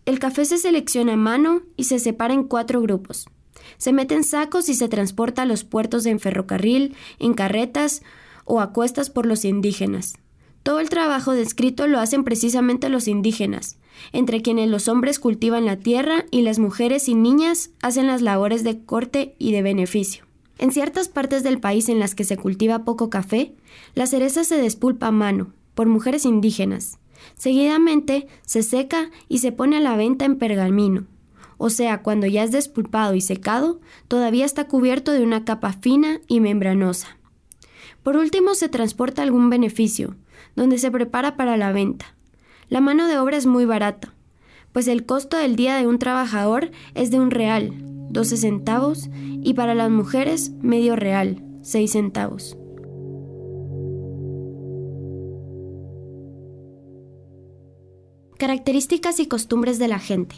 El 0.09 0.17
café 0.17 0.43
se 0.43 0.57
selecciona 0.57 1.13
a 1.13 1.17
mano 1.17 1.61
y 1.77 1.83
se 1.83 1.99
separa 1.99 2.33
en 2.33 2.43
cuatro 2.43 2.81
grupos. 2.81 3.29
Se 3.77 3.93
mete 3.93 4.15
en 4.15 4.23
sacos 4.23 4.67
y 4.67 4.73
se 4.73 4.89
transporta 4.89 5.43
a 5.43 5.45
los 5.45 5.63
puertos 5.63 6.07
en 6.07 6.19
ferrocarril, 6.19 6.95
en 7.19 7.35
carretas 7.35 8.01
o 8.43 8.59
a 8.59 8.73
cuestas 8.73 9.11
por 9.11 9.27
los 9.27 9.45
indígenas. 9.45 10.15
Todo 10.63 10.79
el 10.79 10.89
trabajo 10.89 11.33
descrito 11.33 11.85
lo 11.85 11.99
hacen 11.99 12.23
precisamente 12.23 12.89
los 12.89 13.07
indígenas, 13.07 13.77
entre 14.11 14.41
quienes 14.41 14.67
los 14.67 14.87
hombres 14.87 15.19
cultivan 15.19 15.65
la 15.65 15.77
tierra 15.77 16.25
y 16.31 16.41
las 16.41 16.57
mujeres 16.57 17.07
y 17.07 17.13
niñas 17.13 17.69
hacen 17.83 18.07
las 18.07 18.23
labores 18.23 18.63
de 18.63 18.83
corte 18.83 19.35
y 19.37 19.51
de 19.51 19.61
beneficio. 19.61 20.25
En 20.57 20.71
ciertas 20.71 21.07
partes 21.07 21.43
del 21.43 21.59
país 21.59 21.87
en 21.87 21.99
las 21.99 22.15
que 22.15 22.23
se 22.23 22.35
cultiva 22.35 22.83
poco 22.83 23.11
café, 23.11 23.53
la 23.93 24.07
cereza 24.07 24.43
se 24.43 24.57
despulpa 24.57 25.05
a 25.05 25.11
mano, 25.11 25.53
por 25.75 25.85
mujeres 25.85 26.25
indígenas. 26.25 26.97
Seguidamente 27.35 28.27
se 28.41 28.63
seca 28.63 29.09
y 29.27 29.39
se 29.39 29.51
pone 29.51 29.77
a 29.77 29.81
la 29.81 29.95
venta 29.95 30.25
en 30.25 30.37
pergamino. 30.37 31.05
O 31.57 31.69
sea, 31.69 32.01
cuando 32.01 32.25
ya 32.25 32.43
es 32.43 32.51
despulpado 32.51 33.15
y 33.15 33.21
secado, 33.21 33.81
todavía 34.07 34.45
está 34.45 34.67
cubierto 34.67 35.11
de 35.11 35.23
una 35.23 35.43
capa 35.43 35.73
fina 35.73 36.21
y 36.27 36.39
membranosa. 36.39 37.17
Por 38.01 38.15
último, 38.15 38.55
se 38.55 38.69
transporta 38.69 39.23
algún 39.23 39.49
beneficio, 39.49 40.15
donde 40.55 40.77
se 40.77 40.89
prepara 40.89 41.35
para 41.35 41.57
la 41.57 41.73
venta. 41.73 42.15
La 42.69 42.81
mano 42.81 43.07
de 43.07 43.17
obra 43.17 43.35
es 43.35 43.45
muy 43.45 43.65
barata, 43.65 44.13
pues 44.71 44.87
el 44.87 45.05
costo 45.05 45.37
del 45.37 45.55
día 45.55 45.75
de 45.77 45.87
un 45.87 45.99
trabajador 45.99 46.71
es 46.95 47.11
de 47.11 47.19
un 47.19 47.31
real, 47.31 47.73
12 48.09 48.37
centavos, 48.37 49.09
y 49.43 49.53
para 49.53 49.75
las 49.75 49.89
mujeres 49.89 50.51
medio 50.61 50.95
real, 50.95 51.43
6 51.61 51.91
centavos. 51.91 52.57
Características 58.39 59.19
y 59.19 59.27
costumbres 59.27 59.79
de 59.79 59.89
la 59.89 59.99
gente. 59.99 60.37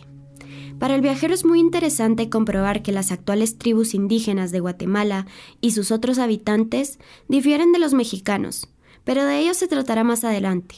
Para 0.80 0.96
el 0.96 1.02
viajero 1.02 1.36
es 1.36 1.46
muy 1.46 1.60
interesante 1.60 2.32
comprobar 2.32 2.82
que 2.82 2.92
las 2.92 3.12
actuales 3.12 3.60
tribus 3.60 3.94
indígenas 3.94 4.52
de 4.52 4.60
Guatemala 4.60 5.28
y 5.62 5.70
sus 5.70 5.92
otros 5.92 6.18
habitantes 6.18 6.98
difieren 7.28 7.72
de 7.72 7.78
los 7.78 7.94
mexicanos, 7.94 8.68
pero 9.04 9.24
de 9.24 9.38
ello 9.38 9.54
se 9.54 9.68
tratará 9.68 10.04
más 10.04 10.24
adelante. 10.24 10.78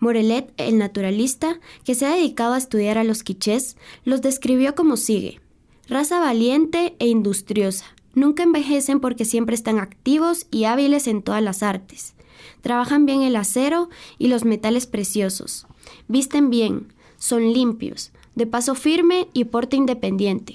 Morelet, 0.00 0.52
el 0.56 0.78
naturalista, 0.78 1.60
que 1.84 1.94
se 1.94 2.06
ha 2.06 2.16
dedicado 2.16 2.54
a 2.54 2.58
estudiar 2.58 2.98
a 2.98 3.04
los 3.04 3.22
quichés, 3.22 3.76
los 4.02 4.20
describió 4.20 4.74
como 4.74 4.96
sigue. 4.96 5.40
Raza 5.88 6.18
valiente 6.18 6.96
e 6.98 7.06
industriosa. 7.06 7.84
Nunca 8.14 8.42
envejecen 8.42 8.98
porque 8.98 9.24
siempre 9.24 9.54
están 9.54 9.78
activos 9.78 10.48
y 10.50 10.64
hábiles 10.64 11.06
en 11.06 11.22
todas 11.22 11.40
las 11.40 11.62
artes. 11.62 12.16
Trabajan 12.62 13.06
bien 13.06 13.22
el 13.22 13.36
acero 13.36 13.90
y 14.18 14.26
los 14.26 14.44
metales 14.44 14.88
preciosos. 14.88 15.68
Visten 16.08 16.50
bien, 16.50 16.92
son 17.18 17.52
limpios, 17.52 18.12
de 18.34 18.46
paso 18.46 18.74
firme 18.74 19.28
y 19.34 19.44
porte 19.44 19.76
independiente. 19.76 20.54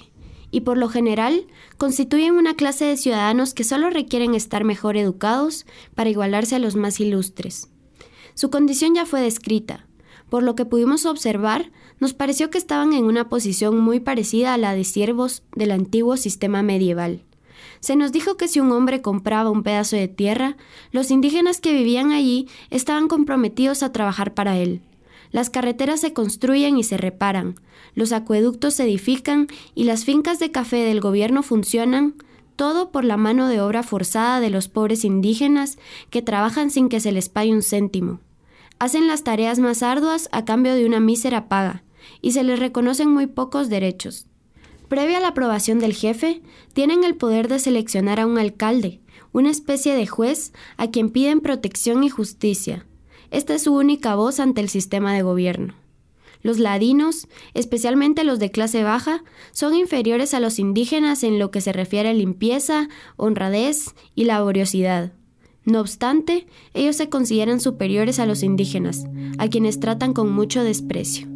Y 0.49 0.61
por 0.61 0.77
lo 0.77 0.89
general 0.89 1.45
constituyen 1.77 2.35
una 2.35 2.55
clase 2.55 2.85
de 2.85 2.97
ciudadanos 2.97 3.53
que 3.53 3.63
solo 3.63 3.89
requieren 3.89 4.35
estar 4.35 4.63
mejor 4.63 4.97
educados 4.97 5.65
para 5.95 6.09
igualarse 6.09 6.55
a 6.55 6.59
los 6.59 6.75
más 6.75 6.99
ilustres. 6.99 7.69
Su 8.33 8.49
condición 8.49 8.95
ya 8.95 9.05
fue 9.05 9.21
descrita. 9.21 9.87
Por 10.29 10.41
lo 10.43 10.55
que 10.55 10.65
pudimos 10.65 11.05
observar, 11.05 11.71
nos 11.99 12.13
pareció 12.13 12.49
que 12.49 12.57
estaban 12.57 12.93
en 12.93 13.05
una 13.05 13.29
posición 13.29 13.79
muy 13.79 13.99
parecida 13.99 14.53
a 14.53 14.57
la 14.57 14.73
de 14.73 14.83
siervos 14.83 15.43
del 15.55 15.71
antiguo 15.71 16.17
sistema 16.17 16.63
medieval. 16.63 17.21
Se 17.79 17.95
nos 17.95 18.11
dijo 18.11 18.37
que 18.37 18.47
si 18.47 18.59
un 18.59 18.71
hombre 18.71 19.01
compraba 19.01 19.51
un 19.51 19.61
pedazo 19.61 19.95
de 19.95 20.07
tierra, 20.07 20.57
los 20.91 21.11
indígenas 21.11 21.61
que 21.61 21.73
vivían 21.73 22.11
allí 22.11 22.47
estaban 22.69 23.07
comprometidos 23.07 23.83
a 23.83 23.91
trabajar 23.91 24.33
para 24.33 24.57
él. 24.57 24.81
Las 25.33 25.49
carreteras 25.49 25.99
se 25.99 26.13
construyen 26.13 26.77
y 26.77 26.83
se 26.83 26.95
reparan, 26.95 27.55
los 27.95 28.11
acueductos 28.11 28.75
se 28.75 28.83
edifican 28.83 29.47
y 29.73 29.85
las 29.85 30.05
fincas 30.05 30.37
de 30.37 30.51
café 30.51 30.77
del 30.77 31.01
gobierno 31.01 31.41
funcionan, 31.41 32.13
todo 32.55 32.91
por 32.91 33.03
la 33.03 33.17
mano 33.17 33.47
de 33.47 33.59
obra 33.59 33.81
forzada 33.81 34.39
de 34.39 34.51
los 34.51 34.67
pobres 34.67 35.03
indígenas 35.03 35.79
que 36.11 36.21
trabajan 36.21 36.69
sin 36.69 36.87
que 36.87 36.99
se 36.99 37.11
les 37.11 37.29
pague 37.29 37.51
un 37.51 37.63
céntimo. 37.63 38.19
Hacen 38.77 39.07
las 39.07 39.23
tareas 39.23 39.57
más 39.57 39.81
arduas 39.81 40.29
a 40.31 40.45
cambio 40.45 40.75
de 40.75 40.85
una 40.85 40.99
mísera 40.99 41.49
paga, 41.49 41.83
y 42.21 42.33
se 42.33 42.43
les 42.43 42.59
reconocen 42.59 43.09
muy 43.09 43.25
pocos 43.25 43.69
derechos. 43.69 44.27
Previa 44.87 45.17
a 45.17 45.21
la 45.21 45.29
aprobación 45.29 45.79
del 45.79 45.95
jefe, 45.95 46.43
tienen 46.73 47.03
el 47.03 47.15
poder 47.15 47.47
de 47.47 47.57
seleccionar 47.57 48.19
a 48.19 48.27
un 48.27 48.37
alcalde, 48.37 49.01
una 49.31 49.49
especie 49.49 49.95
de 49.95 50.05
juez 50.05 50.53
a 50.77 50.91
quien 50.91 51.09
piden 51.09 51.39
protección 51.39 52.03
y 52.03 52.09
justicia. 52.09 52.85
Esta 53.33 53.55
es 53.55 53.63
su 53.63 53.73
única 53.73 54.13
voz 54.13 54.39
ante 54.39 54.61
el 54.61 54.69
sistema 54.69 55.11
de 55.11 55.23
gobierno. 55.23 55.73
Los 56.43 56.59
ladinos, 56.59 57.27
especialmente 57.55 58.23
los 58.23 58.37
de 58.37 58.51
clase 58.51 58.83
baja, 58.83 59.23
son 59.51 59.73
inferiores 59.73 60.35
a 60.35 60.39
los 60.39 60.59
indígenas 60.59 61.23
en 61.23 61.39
lo 61.39 61.49
que 61.49 61.59
se 61.59 61.73
refiere 61.73 62.09
a 62.09 62.13
limpieza, 62.13 62.89
honradez 63.17 63.95
y 64.13 64.25
laboriosidad. 64.25 65.13
No 65.65 65.79
obstante, 65.79 66.45
ellos 66.75 66.95
se 66.95 67.09
consideran 67.09 67.59
superiores 67.59 68.19
a 68.19 68.27
los 68.27 68.43
indígenas, 68.43 69.05
a 69.39 69.47
quienes 69.47 69.79
tratan 69.79 70.13
con 70.13 70.31
mucho 70.31 70.63
desprecio. 70.63 71.32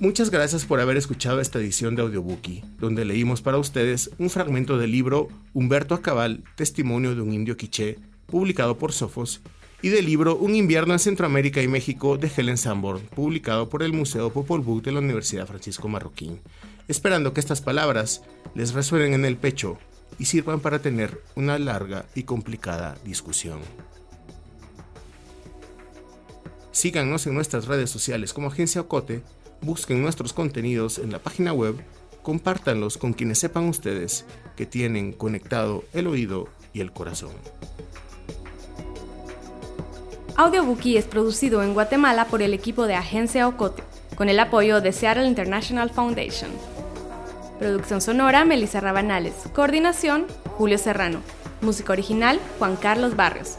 Muchas 0.00 0.30
gracias 0.30 0.64
por 0.64 0.80
haber 0.80 0.96
escuchado 0.96 1.42
esta 1.42 1.58
edición 1.58 1.94
de 1.94 2.00
Audiobookie, 2.00 2.64
donde 2.78 3.04
leímos 3.04 3.42
para 3.42 3.58
ustedes 3.58 4.08
un 4.16 4.30
fragmento 4.30 4.78
del 4.78 4.92
libro 4.92 5.28
Humberto 5.52 5.94
Acabal, 5.94 6.42
Testimonio 6.56 7.14
de 7.14 7.20
un 7.20 7.34
Indio 7.34 7.58
Quiché, 7.58 7.98
publicado 8.24 8.78
por 8.78 8.92
Sofos, 8.92 9.42
y 9.82 9.90
del 9.90 10.06
libro 10.06 10.36
Un 10.36 10.54
invierno 10.54 10.94
en 10.94 11.00
Centroamérica 11.00 11.60
y 11.60 11.68
México 11.68 12.16
de 12.16 12.32
Helen 12.34 12.56
Sanborn, 12.56 13.02
publicado 13.14 13.68
por 13.68 13.82
el 13.82 13.92
Museo 13.92 14.32
Popol 14.32 14.62
Vuh 14.62 14.80
de 14.80 14.92
la 14.92 15.00
Universidad 15.00 15.46
Francisco 15.46 15.86
Marroquín, 15.86 16.40
esperando 16.88 17.34
que 17.34 17.40
estas 17.40 17.60
palabras 17.60 18.22
les 18.54 18.72
resuenen 18.72 19.12
en 19.12 19.26
el 19.26 19.36
pecho 19.36 19.76
y 20.18 20.24
sirvan 20.24 20.60
para 20.60 20.78
tener 20.78 21.20
una 21.34 21.58
larga 21.58 22.06
y 22.14 22.22
complicada 22.22 22.96
discusión. 23.04 23.58
Síganos 26.72 27.26
en 27.26 27.34
nuestras 27.34 27.66
redes 27.66 27.90
sociales 27.90 28.32
como 28.32 28.48
Agencia 28.48 28.80
Ocote 28.80 29.22
busquen 29.62 30.02
nuestros 30.02 30.32
contenidos 30.32 30.98
en 30.98 31.12
la 31.12 31.18
página 31.18 31.52
web, 31.52 31.76
compártanlos 32.22 32.98
con 32.98 33.12
quienes 33.12 33.38
sepan 33.38 33.68
ustedes 33.68 34.24
que 34.56 34.66
tienen 34.66 35.12
conectado 35.12 35.84
el 35.92 36.06
oído 36.06 36.48
y 36.72 36.80
el 36.80 36.92
corazón. 36.92 37.32
Audiobookie 40.36 40.96
es 40.96 41.04
producido 41.04 41.62
en 41.62 41.74
Guatemala 41.74 42.26
por 42.26 42.40
el 42.40 42.54
equipo 42.54 42.86
de 42.86 42.94
Agencia 42.94 43.46
Ocote, 43.46 43.82
con 44.16 44.28
el 44.28 44.40
apoyo 44.40 44.80
de 44.80 44.92
Seattle 44.92 45.26
International 45.26 45.90
Foundation. 45.90 46.50
Producción 47.58 48.00
sonora, 48.00 48.46
Melissa 48.46 48.80
Rabanales. 48.80 49.34
Coordinación, 49.54 50.26
Julio 50.56 50.78
Serrano. 50.78 51.20
Música 51.60 51.92
original, 51.92 52.40
Juan 52.58 52.76
Carlos 52.76 53.16
Barrios. 53.16 53.58